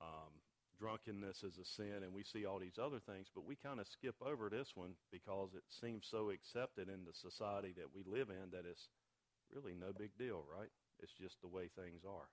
um, 0.00 0.34
drunkenness 0.78 1.42
is 1.42 1.58
a 1.58 1.64
sin, 1.64 2.02
and 2.02 2.12
we 2.12 2.24
see 2.24 2.44
all 2.44 2.58
these 2.58 2.78
other 2.82 2.98
things, 2.98 3.28
but 3.34 3.46
we 3.46 3.56
kind 3.56 3.80
of 3.80 3.86
skip 3.86 4.16
over 4.20 4.50
this 4.50 4.72
one 4.74 4.94
because 5.12 5.54
it 5.54 5.62
seems 5.68 6.06
so 6.10 6.30
accepted 6.30 6.88
in 6.88 7.04
the 7.04 7.14
society 7.14 7.72
that 7.76 7.94
we 7.94 8.02
live 8.04 8.28
in 8.28 8.50
that 8.50 8.66
it's 8.68 8.88
really 9.54 9.74
no 9.74 9.92
big 9.96 10.10
deal, 10.18 10.44
right? 10.50 10.70
It's 11.00 11.14
just 11.14 11.40
the 11.40 11.48
way 11.48 11.70
things 11.74 12.02
are. 12.04 12.28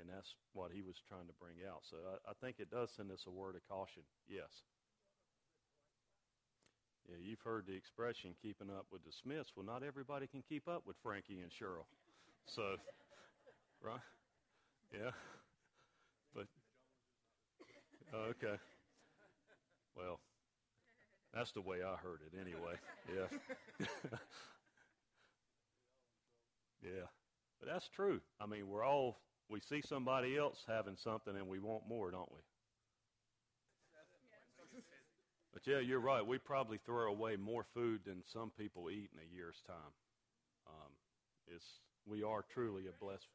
And 0.00 0.08
that's 0.08 0.34
what 0.52 0.72
he 0.72 0.82
was 0.82 1.00
trying 1.08 1.26
to 1.26 1.36
bring 1.40 1.64
out. 1.64 1.80
So 1.88 1.96
I, 1.96 2.30
I 2.30 2.34
think 2.40 2.56
it 2.58 2.70
does 2.70 2.90
send 2.96 3.10
us 3.10 3.24
a 3.26 3.30
word 3.30 3.56
of 3.56 3.66
caution. 3.68 4.02
Yes. 4.28 4.50
Yeah, 7.08 7.16
you've 7.20 7.40
heard 7.40 7.66
the 7.66 7.74
expression 7.74 8.34
keeping 8.42 8.68
up 8.68 8.86
with 8.90 9.04
the 9.04 9.12
Smiths. 9.12 9.52
Well, 9.56 9.64
not 9.64 9.82
everybody 9.82 10.26
can 10.26 10.42
keep 10.42 10.68
up 10.68 10.82
with 10.86 10.96
Frankie 11.02 11.40
and 11.40 11.50
Cheryl. 11.50 11.86
So, 12.46 12.76
right? 13.82 14.00
Yeah. 14.92 15.10
But, 16.34 16.46
oh, 18.12 18.32
okay. 18.36 18.60
Well, 19.96 20.20
that's 21.32 21.52
the 21.52 21.60
way 21.60 21.78
I 21.82 21.96
heard 21.96 22.20
it 22.26 22.38
anyway. 22.38 22.74
Yeah. 23.14 23.86
yeah. 26.82 27.06
But 27.60 27.68
that's 27.68 27.88
true. 27.88 28.20
I 28.40 28.46
mean, 28.46 28.68
we're 28.68 28.84
all 28.84 29.18
we 29.48 29.60
see 29.60 29.80
somebody 29.80 30.36
else 30.36 30.64
having 30.66 30.96
something 30.96 31.36
and 31.36 31.48
we 31.48 31.58
want 31.58 31.88
more, 31.88 32.10
don't 32.10 32.30
we? 32.32 32.40
But 35.52 35.66
yeah, 35.66 35.78
you're 35.78 36.00
right. 36.00 36.26
We 36.26 36.36
probably 36.36 36.78
throw 36.84 37.10
away 37.10 37.36
more 37.36 37.64
food 37.72 38.00
than 38.04 38.22
some 38.26 38.52
people 38.58 38.90
eat 38.90 39.08
in 39.14 39.20
a 39.20 39.34
year's 39.34 39.62
time. 39.66 39.94
Um, 40.66 40.92
it's 41.48 41.64
we 42.04 42.22
are 42.22 42.44
truly 42.52 42.82
a 42.88 43.02
blessed. 43.02 43.28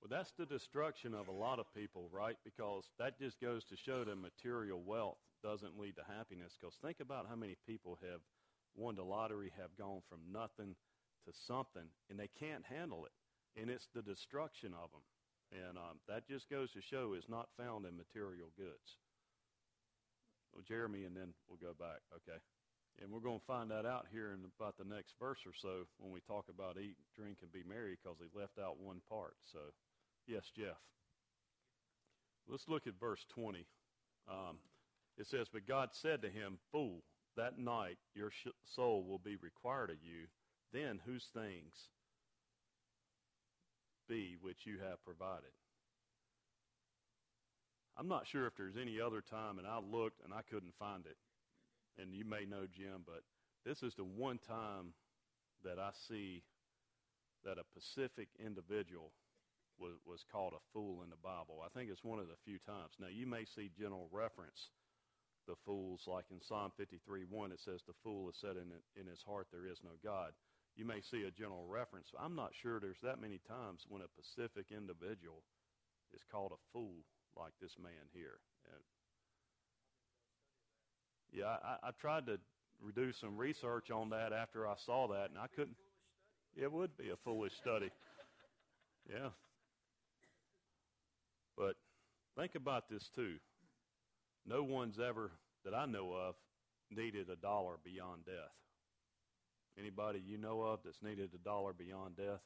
Well, 0.00 0.08
that's 0.10 0.32
the 0.32 0.44
destruction 0.44 1.14
of 1.14 1.28
a 1.28 1.32
lot 1.32 1.60
of 1.60 1.72
people, 1.72 2.08
right? 2.12 2.36
Because 2.44 2.90
that 2.98 3.16
just 3.16 3.40
goes 3.40 3.62
to 3.66 3.76
show 3.76 4.02
that 4.02 4.16
material 4.16 4.82
wealth 4.84 5.18
doesn't 5.40 5.78
lead 5.78 5.94
to 5.96 6.02
happiness. 6.16 6.58
Because 6.60 6.74
think 6.82 6.98
about 7.00 7.26
how 7.28 7.36
many 7.36 7.56
people 7.64 7.98
have 8.02 8.20
won 8.74 8.96
the 8.96 9.04
lottery, 9.04 9.52
have 9.60 9.70
gone 9.78 10.00
from 10.08 10.18
nothing 10.32 10.74
to 11.26 11.32
something, 11.46 11.86
and 12.10 12.18
they 12.18 12.28
can't 12.40 12.64
handle 12.64 13.04
it 13.04 13.12
and 13.56 13.70
it's 13.70 13.88
the 13.94 14.02
destruction 14.02 14.72
of 14.74 14.90
them. 14.92 15.04
And 15.52 15.78
um, 15.78 15.98
that 16.08 16.26
just 16.26 16.50
goes 16.50 16.72
to 16.72 16.80
show 16.80 17.14
is 17.14 17.28
not 17.28 17.48
found 17.56 17.86
in 17.86 17.96
material 17.96 18.50
goods. 18.56 18.98
Well, 20.52 20.64
Jeremy, 20.66 21.04
and 21.04 21.16
then 21.16 21.34
we'll 21.48 21.60
go 21.60 21.74
back. 21.78 22.02
Okay. 22.14 22.38
And 23.00 23.12
we're 23.12 23.20
going 23.20 23.38
to 23.38 23.44
find 23.44 23.70
that 23.70 23.84
out 23.84 24.06
here 24.10 24.32
in 24.32 24.40
about 24.58 24.78
the 24.78 24.88
next 24.88 25.14
verse 25.20 25.40
or 25.44 25.52
so 25.52 25.86
when 25.98 26.12
we 26.12 26.20
talk 26.20 26.46
about 26.48 26.78
eat, 26.80 26.96
drink, 27.14 27.38
and 27.42 27.52
be 27.52 27.62
merry 27.68 27.96
because 28.02 28.18
he 28.18 28.38
left 28.38 28.58
out 28.58 28.80
one 28.80 29.02
part. 29.08 29.36
So, 29.44 29.58
yes, 30.26 30.50
Jeff. 30.56 30.80
Let's 32.48 32.68
look 32.68 32.86
at 32.86 32.98
verse 32.98 33.26
20. 33.28 33.66
Um, 34.28 34.58
it 35.18 35.26
says, 35.26 35.48
But 35.52 35.68
God 35.68 35.90
said 35.92 36.22
to 36.22 36.30
him, 36.30 36.58
Fool, 36.72 37.02
that 37.36 37.58
night 37.58 37.98
your 38.14 38.30
soul 38.64 39.04
will 39.04 39.18
be 39.18 39.36
required 39.36 39.90
of 39.90 39.96
you. 40.02 40.26
Then 40.72 41.00
whose 41.04 41.28
things 41.32 41.90
be 44.08 44.36
which 44.40 44.66
you 44.66 44.78
have 44.88 45.04
provided? 45.04 45.52
I'm 47.98 48.08
not 48.08 48.26
sure 48.26 48.46
if 48.46 48.56
there's 48.56 48.76
any 48.76 49.00
other 49.00 49.22
time, 49.22 49.58
and 49.58 49.66
I 49.66 49.78
looked 49.78 50.22
and 50.24 50.34
I 50.34 50.42
couldn't 50.50 50.74
find 50.78 51.06
it 51.06 51.16
and 51.98 52.14
you 52.14 52.24
may 52.24 52.44
know 52.44 52.66
Jim, 52.68 53.04
but 53.04 53.24
this 53.64 53.82
is 53.82 53.94
the 53.94 54.04
one 54.04 54.38
time 54.38 54.92
that 55.64 55.78
I 55.78 55.90
see 56.08 56.42
that 57.44 57.58
a 57.58 57.74
Pacific 57.74 58.28
individual 58.38 59.12
was, 59.78 59.94
was 60.06 60.24
called 60.30 60.52
a 60.52 60.64
fool 60.72 61.02
in 61.02 61.10
the 61.10 61.20
Bible. 61.22 61.64
I 61.64 61.68
think 61.76 61.90
it's 61.90 62.04
one 62.04 62.18
of 62.18 62.28
the 62.28 62.40
few 62.44 62.58
times. 62.58 62.96
Now, 62.98 63.08
you 63.12 63.26
may 63.26 63.44
see 63.44 63.70
general 63.76 64.08
reference 64.12 64.70
the 65.46 65.54
fools, 65.64 66.02
like 66.08 66.24
in 66.32 66.42
Psalm 66.42 66.72
53 66.76 67.22
1, 67.30 67.52
it 67.52 67.60
says, 67.60 67.80
The 67.86 67.94
fool 68.02 68.26
has 68.26 68.34
said 68.34 68.56
in, 68.56 68.74
in 69.00 69.06
his 69.06 69.22
heart, 69.22 69.46
There 69.52 69.66
is 69.66 69.78
no 69.84 69.94
God. 70.02 70.32
You 70.76 70.84
may 70.84 71.00
see 71.00 71.24
a 71.24 71.30
general 71.30 71.66
reference. 71.66 72.08
I'm 72.20 72.36
not 72.36 72.52
sure 72.60 72.78
there's 72.78 73.00
that 73.02 73.20
many 73.20 73.40
times 73.48 73.86
when 73.88 74.02
a 74.02 74.20
Pacific 74.20 74.66
individual 74.70 75.42
is 76.14 76.20
called 76.30 76.52
a 76.52 76.60
fool 76.72 77.02
like 77.36 77.52
this 77.60 77.76
man 77.82 78.12
here. 78.12 78.38
And 78.72 78.82
yeah, 81.32 81.56
I, 81.64 81.88
I 81.88 81.90
tried 81.98 82.26
to 82.26 82.38
do 82.94 83.12
some 83.12 83.36
research 83.36 83.90
on 83.90 84.10
that 84.10 84.32
after 84.32 84.66
I 84.68 84.74
saw 84.84 85.08
that, 85.08 85.30
and 85.30 85.38
I 85.38 85.46
couldn't. 85.48 85.76
It 86.56 86.70
would 86.70 86.96
be 86.96 87.10
a 87.10 87.16
foolish 87.24 87.52
study. 87.60 87.90
Yeah. 89.08 89.28
But 91.56 91.76
think 92.36 92.56
about 92.56 92.88
this 92.90 93.08
too. 93.14 93.36
No 94.44 94.64
one's 94.64 94.98
ever, 94.98 95.30
that 95.64 95.74
I 95.74 95.86
know 95.86 96.12
of, 96.12 96.34
needed 96.90 97.30
a 97.30 97.36
dollar 97.36 97.76
beyond 97.84 98.24
death. 98.26 98.50
Anybody 99.78 100.22
you 100.26 100.38
know 100.38 100.62
of 100.62 100.80
that's 100.84 101.02
needed 101.02 101.30
a 101.34 101.38
dollar 101.38 101.72
beyond 101.72 102.16
death? 102.16 102.40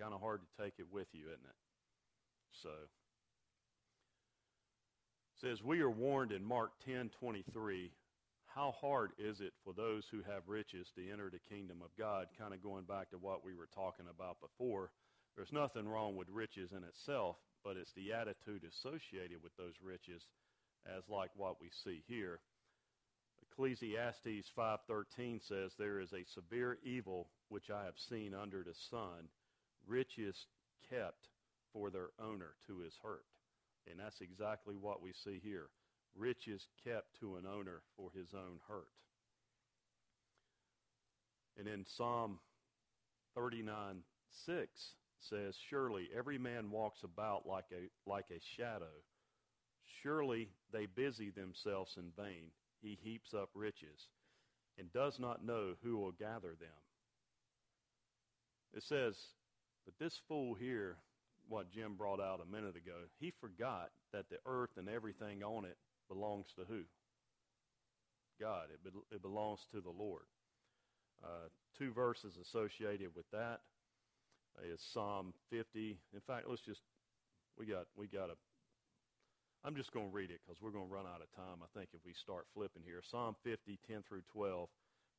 Kind 0.00 0.14
of 0.14 0.20
hard 0.20 0.40
to 0.40 0.62
take 0.62 0.74
it 0.78 0.86
with 0.90 1.08
you, 1.12 1.26
isn't 1.26 1.44
it? 1.44 1.56
So 2.62 2.70
says 5.40 5.62
we 5.62 5.80
are 5.80 5.90
warned 5.90 6.32
in 6.32 6.44
Mark 6.44 6.72
10:23 6.86 7.90
how 8.46 8.70
hard 8.80 9.10
is 9.18 9.40
it 9.40 9.52
for 9.64 9.72
those 9.72 10.06
who 10.08 10.22
have 10.22 10.46
riches 10.46 10.92
to 10.94 11.10
enter 11.10 11.28
the 11.28 11.40
kingdom 11.40 11.82
of 11.82 11.90
God 11.98 12.28
kind 12.38 12.54
of 12.54 12.62
going 12.62 12.84
back 12.84 13.10
to 13.10 13.18
what 13.18 13.44
we 13.44 13.52
were 13.52 13.68
talking 13.74 14.06
about 14.08 14.40
before 14.40 14.92
there's 15.34 15.52
nothing 15.52 15.88
wrong 15.88 16.14
with 16.14 16.28
riches 16.30 16.70
in 16.72 16.84
itself 16.84 17.36
but 17.64 17.76
it's 17.76 17.92
the 17.92 18.12
attitude 18.12 18.62
associated 18.62 19.42
with 19.42 19.56
those 19.56 19.74
riches 19.82 20.22
as 20.86 21.02
like 21.08 21.30
what 21.36 21.60
we 21.60 21.68
see 21.68 22.02
here 22.06 22.38
Ecclesiastes 23.56 24.50
5:13 24.56 25.40
says 25.40 25.74
there 25.78 26.00
is 26.00 26.12
a 26.12 26.24
severe 26.24 26.78
evil 26.82 27.28
which 27.48 27.70
I 27.70 27.84
have 27.84 27.98
seen 27.98 28.34
under 28.34 28.62
the 28.64 28.74
sun 28.74 29.28
riches 29.86 30.46
kept 30.90 31.28
for 31.72 31.90
their 31.90 32.10
owner 32.18 32.54
to 32.66 32.78
his 32.78 32.96
hurt 33.02 33.26
and 33.90 34.00
that's 34.00 34.20
exactly 34.20 34.76
what 34.76 35.02
we 35.02 35.12
see 35.12 35.40
here. 35.42 35.68
Riches 36.16 36.66
kept 36.84 37.18
to 37.20 37.36
an 37.36 37.44
owner 37.46 37.82
for 37.96 38.10
his 38.14 38.28
own 38.34 38.60
hurt. 38.68 38.88
And 41.58 41.68
in 41.68 41.84
Psalm 41.84 42.38
39 43.34 44.02
6 44.46 44.68
says, 45.20 45.54
Surely 45.68 46.08
every 46.16 46.38
man 46.38 46.70
walks 46.70 47.02
about 47.02 47.46
like 47.46 47.66
a, 47.72 47.88
like 48.08 48.26
a 48.30 48.40
shadow. 48.56 49.02
Surely 50.02 50.50
they 50.72 50.86
busy 50.86 51.30
themselves 51.30 51.96
in 51.96 52.10
vain. 52.16 52.50
He 52.84 52.98
heaps 53.02 53.32
up 53.32 53.48
riches 53.54 54.08
and 54.78 54.92
does 54.92 55.18
not 55.18 55.44
know 55.44 55.72
who 55.82 55.96
will 55.96 56.12
gather 56.12 56.54
them. 56.60 56.82
It 58.74 58.82
says, 58.82 59.16
But 59.86 59.94
this 59.98 60.20
fool 60.28 60.54
here 60.54 60.98
what 61.48 61.70
Jim 61.70 61.94
brought 61.94 62.20
out 62.20 62.40
a 62.42 62.50
minute 62.50 62.76
ago. 62.76 62.96
He 63.18 63.32
forgot 63.40 63.90
that 64.12 64.28
the 64.28 64.38
earth 64.46 64.76
and 64.76 64.88
everything 64.88 65.42
on 65.42 65.64
it 65.64 65.76
belongs 66.08 66.46
to 66.56 66.64
who? 66.68 66.82
God. 68.40 68.68
It, 68.72 68.82
be, 68.84 68.90
it 69.10 69.22
belongs 69.22 69.60
to 69.72 69.80
the 69.80 69.90
Lord. 69.90 70.24
Uh, 71.22 71.48
two 71.78 71.92
verses 71.92 72.36
associated 72.40 73.08
with 73.14 73.30
that 73.32 73.60
is 74.70 74.80
Psalm 74.92 75.32
50. 75.50 75.98
In 76.12 76.20
fact, 76.20 76.46
let's 76.48 76.62
just 76.62 76.82
we 77.58 77.66
got 77.66 77.86
we 77.96 78.06
got 78.06 78.30
a. 78.30 78.34
I'm 79.64 79.74
just 79.74 79.92
going 79.92 80.10
to 80.10 80.14
read 80.14 80.30
it 80.30 80.40
because 80.44 80.60
we're 80.60 80.70
going 80.70 80.86
to 80.86 80.92
run 80.92 81.06
out 81.06 81.22
of 81.22 81.34
time. 81.34 81.62
I 81.62 81.78
think 81.78 81.88
if 81.94 82.04
we 82.04 82.12
start 82.12 82.46
flipping 82.52 82.82
here, 82.84 83.00
Psalm 83.02 83.34
50, 83.44 83.78
10 83.88 84.02
through 84.06 84.22
12. 84.32 84.68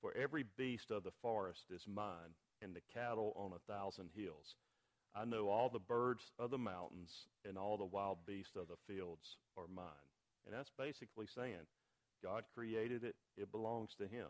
For 0.01 0.15
every 0.15 0.45
beast 0.55 0.91
of 0.91 1.03
the 1.03 1.15
forest 1.21 1.63
is 1.73 1.87
mine, 1.87 2.37
and 2.61 2.75
the 2.75 2.81
cattle 2.93 3.33
on 3.35 3.53
a 3.53 3.71
thousand 3.71 4.09
hills. 4.15 4.55
I 5.15 5.25
know 5.25 5.49
all 5.49 5.69
the 5.69 5.79
birds 5.79 6.31
of 6.37 6.51
the 6.51 6.57
mountains 6.57 7.27
and 7.47 7.57
all 7.57 7.77
the 7.77 7.85
wild 7.85 8.19
beasts 8.27 8.55
of 8.55 8.67
the 8.67 8.93
fields 8.93 9.37
are 9.57 9.67
mine. 9.73 9.85
And 10.45 10.53
that's 10.53 10.71
basically 10.77 11.25
saying 11.33 11.65
God 12.23 12.43
created 12.53 13.03
it, 13.03 13.15
it 13.37 13.51
belongs 13.51 13.95
to 13.97 14.03
him. 14.03 14.27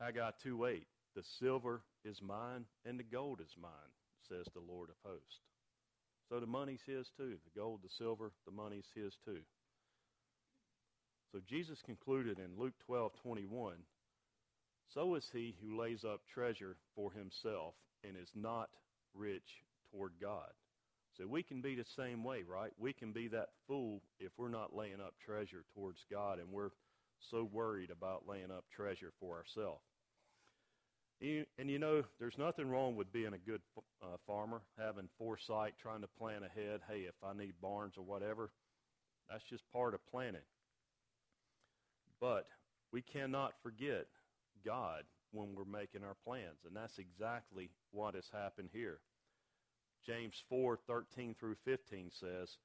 Haggai 0.00 0.30
2.8, 0.44 0.82
the 1.14 1.22
silver 1.38 1.82
is 2.04 2.20
mine 2.22 2.64
and 2.84 2.98
the 2.98 3.04
gold 3.04 3.40
is 3.40 3.54
mine, 3.60 3.70
says 4.28 4.46
the 4.52 4.60
Lord 4.60 4.90
of 4.90 4.96
hosts. 5.04 5.40
So 6.28 6.40
the 6.40 6.46
money's 6.46 6.82
his 6.86 7.08
too. 7.16 7.36
The 7.44 7.60
gold, 7.60 7.80
the 7.82 7.88
silver, 7.88 8.32
the 8.44 8.52
money's 8.52 8.90
his 8.94 9.16
too. 9.24 9.40
So 11.32 11.40
Jesus 11.46 11.82
concluded 11.82 12.38
in 12.38 12.58
Luke 12.58 12.74
12:21, 12.88 13.84
so 14.88 15.14
is 15.14 15.28
he 15.32 15.56
who 15.60 15.78
lays 15.78 16.04
up 16.04 16.26
treasure 16.26 16.76
for 16.94 17.12
himself 17.12 17.74
and 18.02 18.16
is 18.16 18.30
not 18.34 18.70
rich 19.14 19.64
toward 19.90 20.12
God. 20.20 20.52
So 21.16 21.26
we 21.26 21.42
can 21.42 21.62
be 21.62 21.74
the 21.74 21.84
same 21.84 22.22
way, 22.24 22.42
right? 22.42 22.72
We 22.78 22.92
can 22.92 23.12
be 23.12 23.28
that 23.28 23.48
fool 23.66 24.02
if 24.20 24.32
we're 24.36 24.48
not 24.48 24.74
laying 24.74 25.00
up 25.00 25.14
treasure 25.24 25.64
towards 25.74 26.04
God 26.10 26.38
and 26.38 26.52
we're 26.52 26.70
so 27.30 27.44
worried 27.44 27.90
about 27.90 28.28
laying 28.28 28.50
up 28.50 28.64
treasure 28.70 29.12
for 29.18 29.36
ourselves. 29.36 29.82
And 31.20 31.70
you 31.70 31.78
know, 31.78 32.02
there's 32.20 32.36
nothing 32.36 32.68
wrong 32.68 32.94
with 32.94 33.12
being 33.12 33.32
a 33.32 33.38
good 33.38 33.62
uh, 34.02 34.16
farmer, 34.26 34.60
having 34.78 35.08
foresight, 35.18 35.74
trying 35.80 36.02
to 36.02 36.08
plan 36.18 36.42
ahead. 36.42 36.80
Hey, 36.88 37.00
if 37.00 37.14
I 37.24 37.32
need 37.32 37.54
barns 37.62 37.94
or 37.96 38.02
whatever, 38.02 38.50
that's 39.30 39.44
just 39.44 39.64
part 39.72 39.94
of 39.94 40.06
planning. 40.10 40.44
But 42.20 42.46
we 42.92 43.00
cannot 43.00 43.54
forget 43.62 44.06
God 44.64 45.04
when 45.32 45.54
we're 45.54 45.64
making 45.64 46.04
our 46.04 46.16
plans. 46.24 46.64
And 46.66 46.76
that's 46.76 46.98
exactly 46.98 47.70
what 47.92 48.14
has 48.14 48.28
happened 48.32 48.68
here. 48.72 48.98
James 50.04 50.34
4 50.48 50.78
13 50.86 51.34
through 51.38 51.56
15 51.64 52.10
says, 52.12 52.58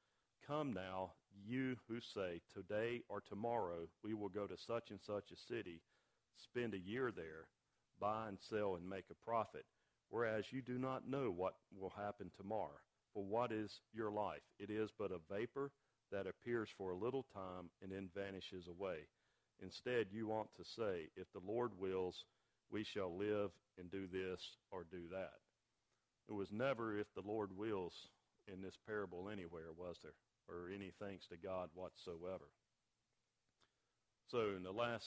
Come 0.46 0.74
now, 0.74 1.14
you 1.46 1.78
who 1.88 2.00
say, 2.02 2.42
Today 2.54 3.02
or 3.08 3.22
tomorrow 3.22 3.88
we 4.04 4.14
will 4.14 4.30
go 4.30 4.46
to 4.46 4.58
such 4.58 4.92
and 4.92 5.00
such 5.02 5.32
a 5.32 5.54
city, 5.54 5.82
spend 6.38 6.74
a 6.74 6.80
year 6.80 7.12
there, 7.16 7.48
buy 8.02 8.28
and 8.28 8.38
sell 8.50 8.76
and 8.76 8.90
make 8.90 9.06
a 9.12 9.26
profit, 9.26 9.66
whereas 10.10 10.46
you 10.52 10.62
do 10.62 10.78
not 10.78 11.08
know 11.08 11.32
what 11.34 11.54
will 11.80 11.94
happen 11.96 12.32
tomorrow. 12.36 12.82
For 13.14 13.24
what 13.24 13.52
is 13.52 13.72
your 13.94 14.12
life? 14.12 14.42
It 14.60 14.70
is 14.70 14.90
but 14.98 15.12
a 15.12 15.34
vapor 15.34 15.72
that 16.12 16.28
appears 16.28 16.70
for 16.78 16.92
a 16.92 16.98
little 16.98 17.26
time 17.34 17.70
and 17.82 17.92
then 17.92 18.10
vanishes 18.16 18.68
away. 18.68 19.08
Instead, 19.62 20.08
you 20.12 20.28
want 20.28 20.50
to 20.58 20.64
say, 20.64 21.10
If 21.16 21.28
the 21.34 21.46
Lord 21.46 21.72
wills, 21.80 22.26
we 22.72 22.84
shall 22.84 23.16
live 23.16 23.52
and 23.78 23.92
do 23.92 24.08
this 24.12 24.42
or 24.72 24.86
do 24.90 25.04
that. 25.12 25.34
It 26.28 26.34
was 26.34 26.52
never 26.52 26.98
if 26.98 27.08
the 27.14 27.28
Lord 27.28 27.56
wills 27.56 27.94
in 28.52 28.62
this 28.62 28.78
parable 28.88 29.30
anywhere, 29.30 29.72
was 29.78 29.98
there? 30.02 30.14
Or 30.48 30.70
any 30.74 30.92
thanks 31.00 31.28
to 31.28 31.38
God 31.38 31.70
whatsoever. 31.74 32.50
So 34.30 34.54
in 34.56 34.64
the 34.64 34.72
last 34.72 35.06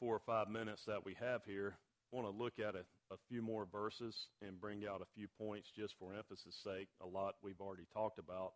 four 0.00 0.16
or 0.16 0.22
five 0.26 0.48
minutes 0.48 0.82
that 0.86 1.04
we 1.04 1.16
have 1.20 1.42
here, 1.44 1.76
want 2.14 2.26
to 2.30 2.42
look 2.42 2.60
at 2.60 2.76
a, 2.76 2.86
a 3.12 3.18
few 3.28 3.42
more 3.42 3.66
verses 3.70 4.14
and 4.40 4.60
bring 4.60 4.86
out 4.88 5.02
a 5.02 5.14
few 5.14 5.26
points 5.36 5.68
just 5.76 5.94
for 5.98 6.14
emphasis 6.14 6.54
sake. 6.62 6.86
A 7.02 7.06
lot 7.06 7.34
we've 7.42 7.60
already 7.60 7.86
talked 7.92 8.20
about. 8.20 8.52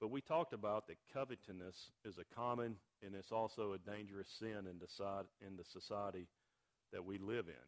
But 0.00 0.10
we 0.10 0.22
talked 0.22 0.54
about 0.54 0.86
that 0.88 0.96
covetousness 1.12 1.76
is 2.04 2.16
a 2.16 2.34
common 2.34 2.76
and 3.04 3.14
it's 3.14 3.30
also 3.30 3.74
a 3.74 3.90
dangerous 3.90 4.26
sin 4.38 4.66
in 4.70 4.80
the, 4.80 5.26
in 5.46 5.56
the 5.56 5.64
society 5.70 6.26
that 6.92 7.04
we 7.04 7.18
live 7.18 7.46
in. 7.46 7.66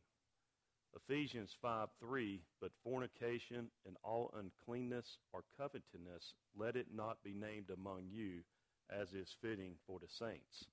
Ephesians 0.97 1.51
5 1.61 1.89
3, 2.01 2.41
but 2.61 2.71
fornication 2.83 3.69
and 3.87 3.97
all 4.03 4.33
uncleanness 4.39 5.19
or 5.33 5.43
covetousness, 5.59 6.35
let 6.57 6.77
it 6.77 6.87
not 6.95 7.19
be 7.23 7.35
named 7.35 7.71
among 7.77 8.05
you 8.11 8.41
as 8.91 9.09
is 9.13 9.29
fitting 9.43 9.75
for 9.87 9.99
the 9.99 10.09
saints. 10.19 10.65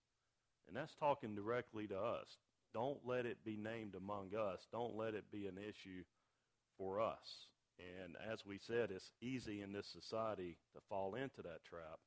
And 0.67 0.77
that's 0.77 0.95
talking 0.99 1.35
directly 1.35 1.87
to 1.87 1.97
us. 1.97 2.27
Don't 2.73 2.99
let 3.05 3.25
it 3.25 3.43
be 3.43 3.57
named 3.57 3.95
among 3.95 4.35
us. 4.35 4.67
Don't 4.71 4.95
let 4.95 5.13
it 5.13 5.25
be 5.31 5.47
an 5.47 5.57
issue 5.57 6.03
for 6.77 7.01
us. 7.01 7.47
And 7.79 8.15
as 8.31 8.45
we 8.45 8.59
said, 8.59 8.91
it's 8.91 9.11
easy 9.21 9.61
in 9.61 9.71
this 9.71 9.87
society 9.87 10.57
to 10.73 10.79
fall 10.89 11.15
into 11.15 11.41
that 11.41 11.63
trap. 11.67 11.99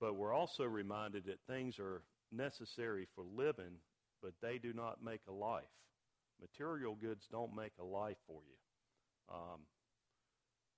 But 0.00 0.16
we're 0.16 0.34
also 0.34 0.64
reminded 0.64 1.24
that 1.26 1.38
things 1.46 1.78
are 1.78 2.02
necessary 2.30 3.06
for 3.14 3.24
living, 3.24 3.78
but 4.22 4.32
they 4.42 4.58
do 4.58 4.72
not 4.72 5.02
make 5.02 5.22
a 5.28 5.32
life. 5.32 5.64
Material 6.40 6.94
goods 6.94 7.26
don't 7.30 7.54
make 7.54 7.72
a 7.80 7.84
life 7.84 8.18
for 8.26 8.40
you. 8.46 9.34
Um, 9.34 9.60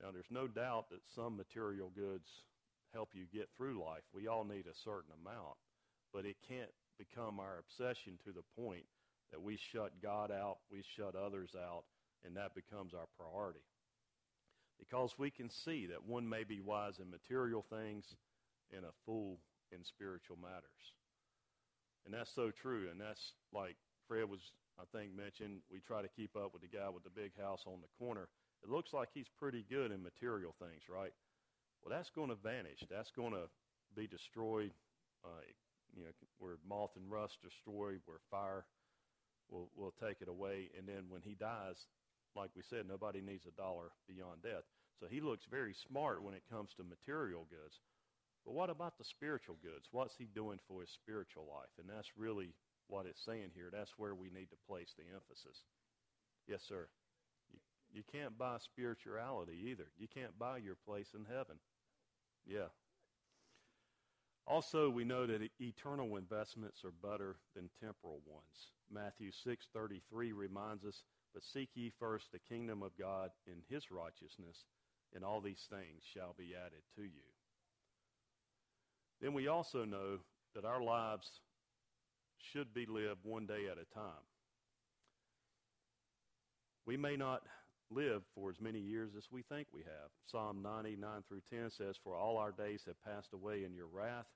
now, 0.02 0.10
there's 0.12 0.30
no 0.30 0.46
doubt 0.46 0.90
that 0.90 1.00
some 1.14 1.36
material 1.36 1.90
goods 1.96 2.28
help 2.92 3.10
you 3.14 3.24
get 3.32 3.48
through 3.56 3.82
life. 3.82 4.02
We 4.12 4.28
all 4.28 4.44
need 4.44 4.66
a 4.66 4.78
certain 4.84 5.12
amount, 5.24 5.56
but 6.12 6.26
it 6.26 6.36
can't 6.46 6.70
become 6.98 7.40
our 7.40 7.58
obsession 7.58 8.18
to 8.24 8.32
the 8.32 8.44
point 8.60 8.84
that 9.32 9.42
we 9.42 9.58
shut 9.72 9.92
God 10.02 10.30
out, 10.30 10.58
we 10.70 10.82
shut 10.96 11.14
others 11.14 11.50
out, 11.56 11.84
and 12.24 12.36
that 12.36 12.54
becomes 12.54 12.94
our 12.94 13.06
priority. 13.18 13.64
Because 14.78 15.14
we 15.18 15.30
can 15.30 15.50
see 15.50 15.86
that 15.86 16.04
one 16.06 16.28
may 16.28 16.44
be 16.44 16.60
wise 16.60 16.98
in 17.00 17.10
material 17.10 17.64
things 17.68 18.04
and 18.74 18.84
a 18.84 18.92
fool 19.04 19.38
in 19.72 19.84
spiritual 19.84 20.36
matters. 20.40 20.94
And 22.04 22.14
that's 22.14 22.32
so 22.34 22.50
true. 22.50 22.88
And 22.90 23.00
that's 23.00 23.32
like 23.52 23.76
Fred 24.06 24.28
was, 24.28 24.40
I 24.78 24.84
think, 24.96 25.16
mentioned. 25.16 25.60
We 25.72 25.80
try 25.80 26.02
to 26.02 26.08
keep 26.08 26.36
up 26.36 26.52
with 26.52 26.62
the 26.62 26.68
guy 26.68 26.88
with 26.88 27.04
the 27.04 27.10
big 27.10 27.32
house 27.40 27.64
on 27.66 27.80
the 27.80 27.90
corner. 27.98 28.28
It 28.62 28.70
looks 28.70 28.92
like 28.92 29.08
he's 29.12 29.28
pretty 29.38 29.64
good 29.68 29.90
in 29.90 30.02
material 30.02 30.54
things, 30.58 30.82
right? 30.88 31.12
Well, 31.82 31.96
that's 31.96 32.10
going 32.10 32.28
to 32.30 32.36
vanish. 32.36 32.84
That's 32.90 33.10
going 33.10 33.32
to 33.32 33.48
be 33.94 34.06
destroyed. 34.06 34.72
Uh, 35.24 35.42
you 35.96 36.04
know, 36.04 36.10
where 36.38 36.58
moth 36.68 36.90
and 36.96 37.10
rust 37.10 37.38
destroy, 37.42 37.94
where 38.04 38.20
fire 38.30 38.64
will 39.50 39.70
will 39.76 39.94
take 39.98 40.20
it 40.20 40.28
away, 40.28 40.70
and 40.76 40.86
then 40.86 41.08
when 41.08 41.22
he 41.22 41.34
dies, 41.34 41.86
like 42.34 42.50
we 42.54 42.62
said, 42.62 42.86
nobody 42.86 43.20
needs 43.20 43.46
a 43.46 43.56
dollar 43.56 43.90
beyond 44.06 44.42
death. 44.42 44.64
So 45.00 45.06
he 45.08 45.20
looks 45.20 45.44
very 45.50 45.74
smart 45.74 46.22
when 46.22 46.34
it 46.34 46.42
comes 46.50 46.72
to 46.76 46.84
material 46.84 47.46
goods. 47.50 47.80
But 48.44 48.54
what 48.54 48.70
about 48.70 48.96
the 48.96 49.04
spiritual 49.04 49.56
goods? 49.62 49.88
What's 49.90 50.16
he 50.16 50.28
doing 50.32 50.58
for 50.68 50.80
his 50.80 50.90
spiritual 50.90 51.44
life? 51.50 51.72
And 51.78 51.88
that's 51.88 52.16
really 52.16 52.54
what 52.88 53.06
it's 53.06 53.24
saying 53.24 53.50
here. 53.54 53.70
That's 53.72 53.92
where 53.98 54.14
we 54.14 54.30
need 54.30 54.50
to 54.50 54.66
place 54.68 54.94
the 54.96 55.04
emphasis. 55.12 55.64
Yes, 56.46 56.62
sir. 56.66 56.86
You, 57.50 57.58
you 57.92 58.02
can't 58.10 58.38
buy 58.38 58.58
spirituality 58.60 59.58
either. 59.68 59.88
You 59.98 60.06
can't 60.06 60.38
buy 60.38 60.58
your 60.58 60.76
place 60.86 61.08
in 61.14 61.24
heaven. 61.24 61.56
Yeah. 62.46 62.70
Also, 64.46 64.88
we 64.88 65.04
know 65.04 65.26
that 65.26 65.50
eternal 65.60 66.16
investments 66.16 66.84
are 66.84 66.92
better 66.92 67.36
than 67.54 67.68
temporal 67.80 68.20
ones. 68.26 68.72
Matthew 68.90 69.32
6:33 69.32 70.32
reminds 70.32 70.84
us, 70.84 71.02
"But 71.32 71.42
seek 71.42 71.74
ye 71.74 71.90
first 71.90 72.30
the 72.30 72.38
kingdom 72.38 72.82
of 72.82 72.96
God 72.96 73.32
and 73.46 73.64
his 73.64 73.90
righteousness, 73.90 74.64
and 75.12 75.24
all 75.24 75.40
these 75.40 75.66
things 75.66 76.04
shall 76.04 76.34
be 76.34 76.54
added 76.54 76.84
to 76.94 77.02
you." 77.02 77.34
Then 79.18 79.34
we 79.34 79.48
also 79.48 79.84
know 79.84 80.24
that 80.52 80.64
our 80.64 80.82
lives 80.82 81.40
should 82.38 82.72
be 82.72 82.86
lived 82.86 83.24
one 83.24 83.46
day 83.46 83.68
at 83.68 83.78
a 83.78 83.84
time. 83.86 84.26
We 86.84 86.96
may 86.96 87.16
not 87.16 87.44
live 87.90 88.24
for 88.34 88.50
as 88.50 88.60
many 88.60 88.78
years 88.78 89.14
as 89.16 89.30
we 89.30 89.42
think 89.42 89.72
we 89.72 89.82
have. 89.82 90.10
Psalm 90.26 90.62
99 90.62 91.22
through 91.24 91.40
10 91.50 91.70
says, 91.70 91.96
For 91.96 92.16
all 92.16 92.36
our 92.36 92.52
days 92.52 92.84
have 92.84 93.00
passed 93.02 93.32
away 93.32 93.64
in 93.64 93.74
your 93.74 93.88
wrath. 93.88 94.26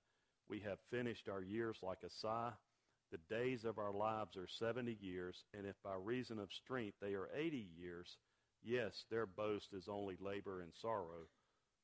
We 0.50 0.58
have 0.66 0.78
finished 0.90 1.28
our 1.28 1.42
years 1.42 1.76
like 1.80 2.02
a 2.04 2.10
sigh. 2.20 2.50
The 3.12 3.34
days 3.34 3.64
of 3.64 3.78
our 3.78 3.92
lives 3.92 4.36
are 4.36 4.48
70 4.58 4.98
years, 5.00 5.36
and 5.56 5.64
if 5.64 5.76
by 5.84 5.94
reason 5.94 6.40
of 6.40 6.48
strength 6.52 6.96
they 7.00 7.14
are 7.14 7.28
80 7.32 7.68
years, 7.78 8.16
yes, 8.60 9.04
their 9.10 9.26
boast 9.26 9.68
is 9.72 9.84
only 9.88 10.16
labor 10.20 10.62
and 10.62 10.72
sorrow, 10.82 11.28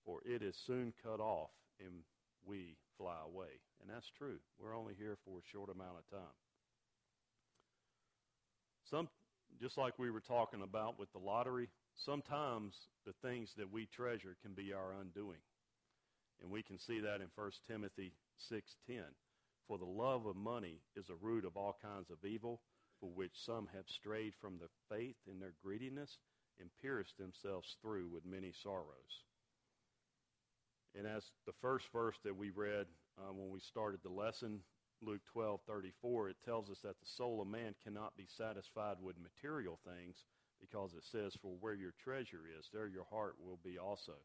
for 0.04 0.20
it 0.26 0.42
is 0.42 0.56
soon 0.66 0.92
cut 1.00 1.20
off, 1.20 1.50
and 1.78 2.02
we 2.44 2.76
fly 2.98 3.16
away. 3.24 3.60
And 3.80 3.88
that's 3.88 4.10
true. 4.18 4.38
We're 4.58 4.76
only 4.76 4.94
here 4.98 5.16
for 5.24 5.38
a 5.38 5.50
short 5.52 5.70
amount 5.70 5.98
of 5.98 6.10
time. 6.10 6.36
Some, 8.90 9.08
just 9.60 9.78
like 9.78 9.96
we 9.96 10.10
were 10.10 10.20
talking 10.20 10.62
about 10.62 10.98
with 10.98 11.12
the 11.12 11.18
lottery, 11.18 11.68
sometimes 11.94 12.74
the 13.04 13.14
things 13.22 13.50
that 13.58 13.70
we 13.70 13.86
treasure 13.86 14.36
can 14.42 14.54
be 14.54 14.72
our 14.72 14.94
undoing. 15.00 15.38
And 16.42 16.50
we 16.50 16.62
can 16.62 16.78
see 16.78 17.00
that 17.00 17.20
in 17.20 17.28
1 17.34 17.50
Timothy 17.66 18.12
6:10. 18.50 19.14
For 19.66 19.78
the 19.78 19.84
love 19.84 20.26
of 20.26 20.36
money 20.36 20.80
is 20.94 21.10
a 21.10 21.16
root 21.16 21.44
of 21.44 21.56
all 21.56 21.76
kinds 21.82 22.10
of 22.10 22.24
evil, 22.24 22.62
for 23.00 23.10
which 23.10 23.32
some 23.44 23.66
have 23.68 23.88
strayed 23.88 24.34
from 24.40 24.58
the 24.58 24.68
faith 24.88 25.16
in 25.26 25.40
their 25.40 25.54
greediness 25.62 26.18
and 26.58 26.70
pierced 26.80 27.18
themselves 27.18 27.76
through 27.80 28.08
with 28.08 28.24
many 28.24 28.52
sorrows. 28.52 29.24
And 30.94 31.06
as 31.06 31.30
the 31.44 31.52
first 31.52 31.86
verse 31.92 32.16
that 32.24 32.36
we 32.36 32.50
read 32.50 32.86
uh, 33.18 33.32
when 33.32 33.50
we 33.50 33.60
started 33.60 34.00
the 34.02 34.08
lesson, 34.08 34.62
Luke 35.02 35.20
12:34, 35.34 36.30
it 36.30 36.36
tells 36.44 36.70
us 36.70 36.78
that 36.80 36.98
the 36.98 37.06
soul 37.06 37.42
of 37.42 37.48
man 37.48 37.74
cannot 37.84 38.16
be 38.16 38.26
satisfied 38.26 38.96
with 39.00 39.18
material 39.18 39.78
things 39.84 40.24
because 40.58 40.94
it 40.94 41.04
says, 41.04 41.36
"For 41.36 41.54
where 41.56 41.74
your 41.74 41.92
treasure 41.92 42.46
is, 42.48 42.70
there 42.72 42.88
your 42.88 43.04
heart 43.04 43.38
will 43.38 43.58
be 43.58 43.78
also." 43.78 44.16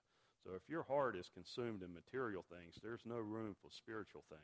So 0.44 0.52
if 0.56 0.68
your 0.68 0.84
heart 0.84 1.16
is 1.16 1.30
consumed 1.34 1.84
in 1.84 1.94
material 1.94 2.44
things, 2.50 2.76
there's 2.82 3.06
no 3.06 3.20
room 3.20 3.56
for 3.62 3.70
spiritual 3.70 4.24
things. 4.30 4.42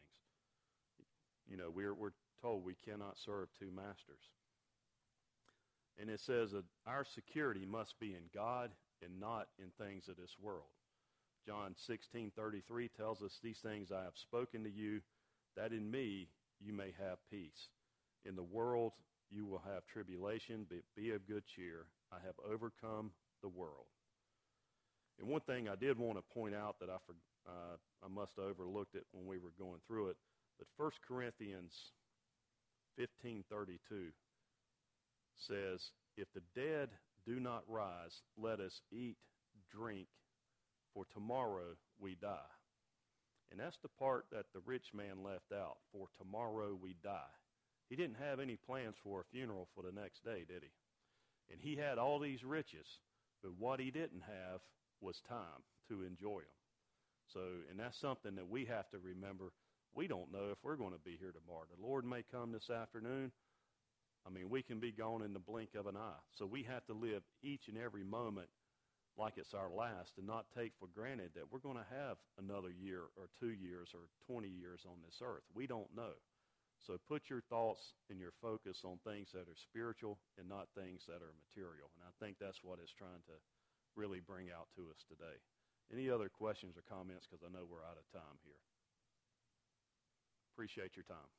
You 1.50 1.58
know, 1.58 1.72
we're 1.74 1.94
we're 1.94 2.12
told 2.42 2.64
we 2.64 2.76
cannot 2.76 3.18
serve 3.18 3.50
two 3.58 3.72
masters. 3.72 4.32
And 6.00 6.10
it 6.10 6.20
says 6.20 6.52
that 6.52 6.66
our 6.86 7.04
security 7.04 7.66
must 7.66 8.00
be 8.00 8.14
in 8.14 8.30
God 8.34 8.72
and 9.04 9.20
not 9.20 9.48
in 9.58 9.72
things 9.78 10.08
of 10.08 10.18
this 10.18 10.36
world. 10.40 10.70
John 11.46 11.76
16:33 11.90 12.90
tells 12.96 13.22
us 13.24 13.40
these 13.42 13.60
things 13.60 13.92
I 13.92 14.04
have 14.04 14.18
spoken 14.18 14.64
to 14.64 14.70
you 14.70 15.02
that 15.56 15.72
in 15.72 15.90
me 15.90 16.30
you 16.60 16.74
may 16.74 16.92
have 17.00 17.18
peace. 17.32 17.70
In 18.26 18.36
the 18.36 18.44
world 18.44 18.94
you 19.30 19.46
will 19.46 19.64
have 19.66 19.86
tribulation, 19.88 20.66
but 20.70 20.80
be 20.96 21.12
of 21.12 21.26
good 21.28 21.44
cheer. 21.48 21.88
I 22.12 22.18
have 22.26 22.36
overcome 22.46 23.12
the 23.42 23.50
world. 23.50 23.88
And 25.20 25.28
one 25.28 25.42
thing 25.42 25.68
I 25.68 25.76
did 25.76 25.98
want 25.98 26.18
to 26.18 26.34
point 26.34 26.56
out 26.56 26.76
that 26.80 26.90
I 26.90 26.98
uh, 27.48 27.78
I 28.04 28.08
must 28.10 28.34
have 28.38 28.46
overlooked 28.46 28.96
it 28.96 29.06
when 29.14 29.26
we 29.26 29.38
were 29.38 29.54
going 29.58 29.80
through 29.88 30.10
it, 30.10 30.18
but 30.60 30.68
1 30.76 30.92
Corinthians 31.08 31.74
15:32 33.00 34.12
says, 35.36 35.92
"If 36.18 36.28
the 36.34 36.42
dead 36.56 36.90
do 37.26 37.40
not 37.40 37.64
rise, 37.68 38.22
let 38.38 38.60
us 38.60 38.82
eat, 38.92 39.18
drink, 39.70 40.08
for 40.94 41.06
tomorrow 41.14 41.76
we 42.00 42.16
die. 42.16 42.54
And 43.52 43.60
that's 43.60 43.78
the 43.82 43.90
part 44.00 44.26
that 44.32 44.46
the 44.54 44.62
rich 44.66 44.88
man 44.94 45.24
left 45.24 45.52
out. 45.54 45.78
For 45.92 46.08
tomorrow 46.18 46.78
we 46.82 46.96
die. 47.04 47.36
He 47.90 47.96
didn't 47.96 48.18
have 48.18 48.40
any 48.40 48.58
plans 48.58 48.96
for 49.04 49.22
a 49.22 49.32
funeral 49.32 49.68
for 49.76 49.84
the 49.84 49.92
next 49.92 50.24
day, 50.24 50.44
did 50.48 50.64
he? 50.64 50.72
And 51.52 51.62
he 51.62 51.76
had 51.76 51.98
all 51.98 52.20
these 52.20 52.44
riches, 52.44 52.88
but 53.42 53.54
what 53.58 53.80
he 53.80 53.92
didn't 53.92 54.24
have 54.24 54.62
was 55.02 55.22
time 55.28 55.64
to 55.90 56.04
enjoy 56.04 56.40
them. 56.40 56.58
So, 57.34 57.40
and 57.70 57.80
that's 57.80 58.00
something 58.00 58.36
that 58.36 58.48
we 58.48 58.66
have 58.66 58.90
to 58.92 59.00
remember. 59.00 59.52
We 59.94 60.08
don't 60.08 60.32
know 60.32 60.50
if 60.52 60.58
we're 60.64 60.76
going 60.76 60.94
to 60.94 61.04
be 61.04 61.18
here 61.20 61.34
tomorrow. 61.34 61.66
The 61.70 61.86
Lord 61.86 62.06
may 62.06 62.24
come 62.32 62.52
this 62.52 62.70
afternoon. 62.70 63.32
I 64.26 64.30
mean, 64.30 64.50
we 64.50 64.62
can 64.62 64.80
be 64.80 64.92
gone 64.92 65.22
in 65.22 65.34
the 65.34 65.40
blink 65.40 65.70
of 65.76 65.88
an 65.88 65.98
eye. 65.98 66.22
So 66.36 66.46
we 66.46 66.64
have 66.64 66.86
to 66.88 66.94
live 66.94 67.24
each 67.44 67.68
and 67.68 67.78
every 67.78 68.04
moment 68.04 68.48
like 69.18 69.34
it's 69.38 69.54
our 69.54 69.72
last 69.72 70.14
and 70.18 70.28
not 70.28 70.46
take 70.56 70.74
for 70.80 70.88
granted 70.94 71.32
that 71.34 71.50
we're 71.52 71.64
going 71.64 71.78
to 71.78 71.96
have 71.98 72.18
another 72.38 72.70
year 72.70 73.10
or 73.18 73.30
two 73.40 73.52
years 73.52 73.90
or 73.94 74.06
20 74.30 74.48
years 74.48 74.86
on 74.86 75.02
this 75.04 75.20
earth. 75.24 75.44
We 75.56 75.66
don't 75.66 75.90
know. 75.96 76.14
So 76.86 77.02
put 77.10 77.30
your 77.30 77.42
thoughts 77.50 77.82
and 78.10 78.20
your 78.20 78.34
focus 78.42 78.86
on 78.86 79.02
things 79.02 79.34
that 79.34 79.50
are 79.50 79.58
spiritual 79.58 80.20
and 80.38 80.48
not 80.48 80.70
things 80.78 81.02
that 81.10 81.26
are 81.26 81.34
material. 81.50 81.90
And 81.98 82.06
I 82.06 82.14
think 82.22 82.38
that's 82.38 82.62
what 82.62 82.78
it's 82.78 82.94
trying 82.94 83.26
to 83.26 83.38
really 83.98 84.22
bring 84.22 84.54
out 84.54 84.70
to 84.78 84.94
us 84.94 85.02
today. 85.10 85.42
Any 85.92 86.10
other 86.10 86.30
questions 86.30 86.78
or 86.78 86.86
comments? 86.86 87.26
Because 87.26 87.42
I 87.42 87.50
know 87.50 87.66
we're 87.66 87.84
out 87.84 87.98
of 87.98 88.06
time 88.14 88.38
here. 88.46 88.62
Appreciate 90.54 90.94
your 90.96 91.10
time. 91.10 91.32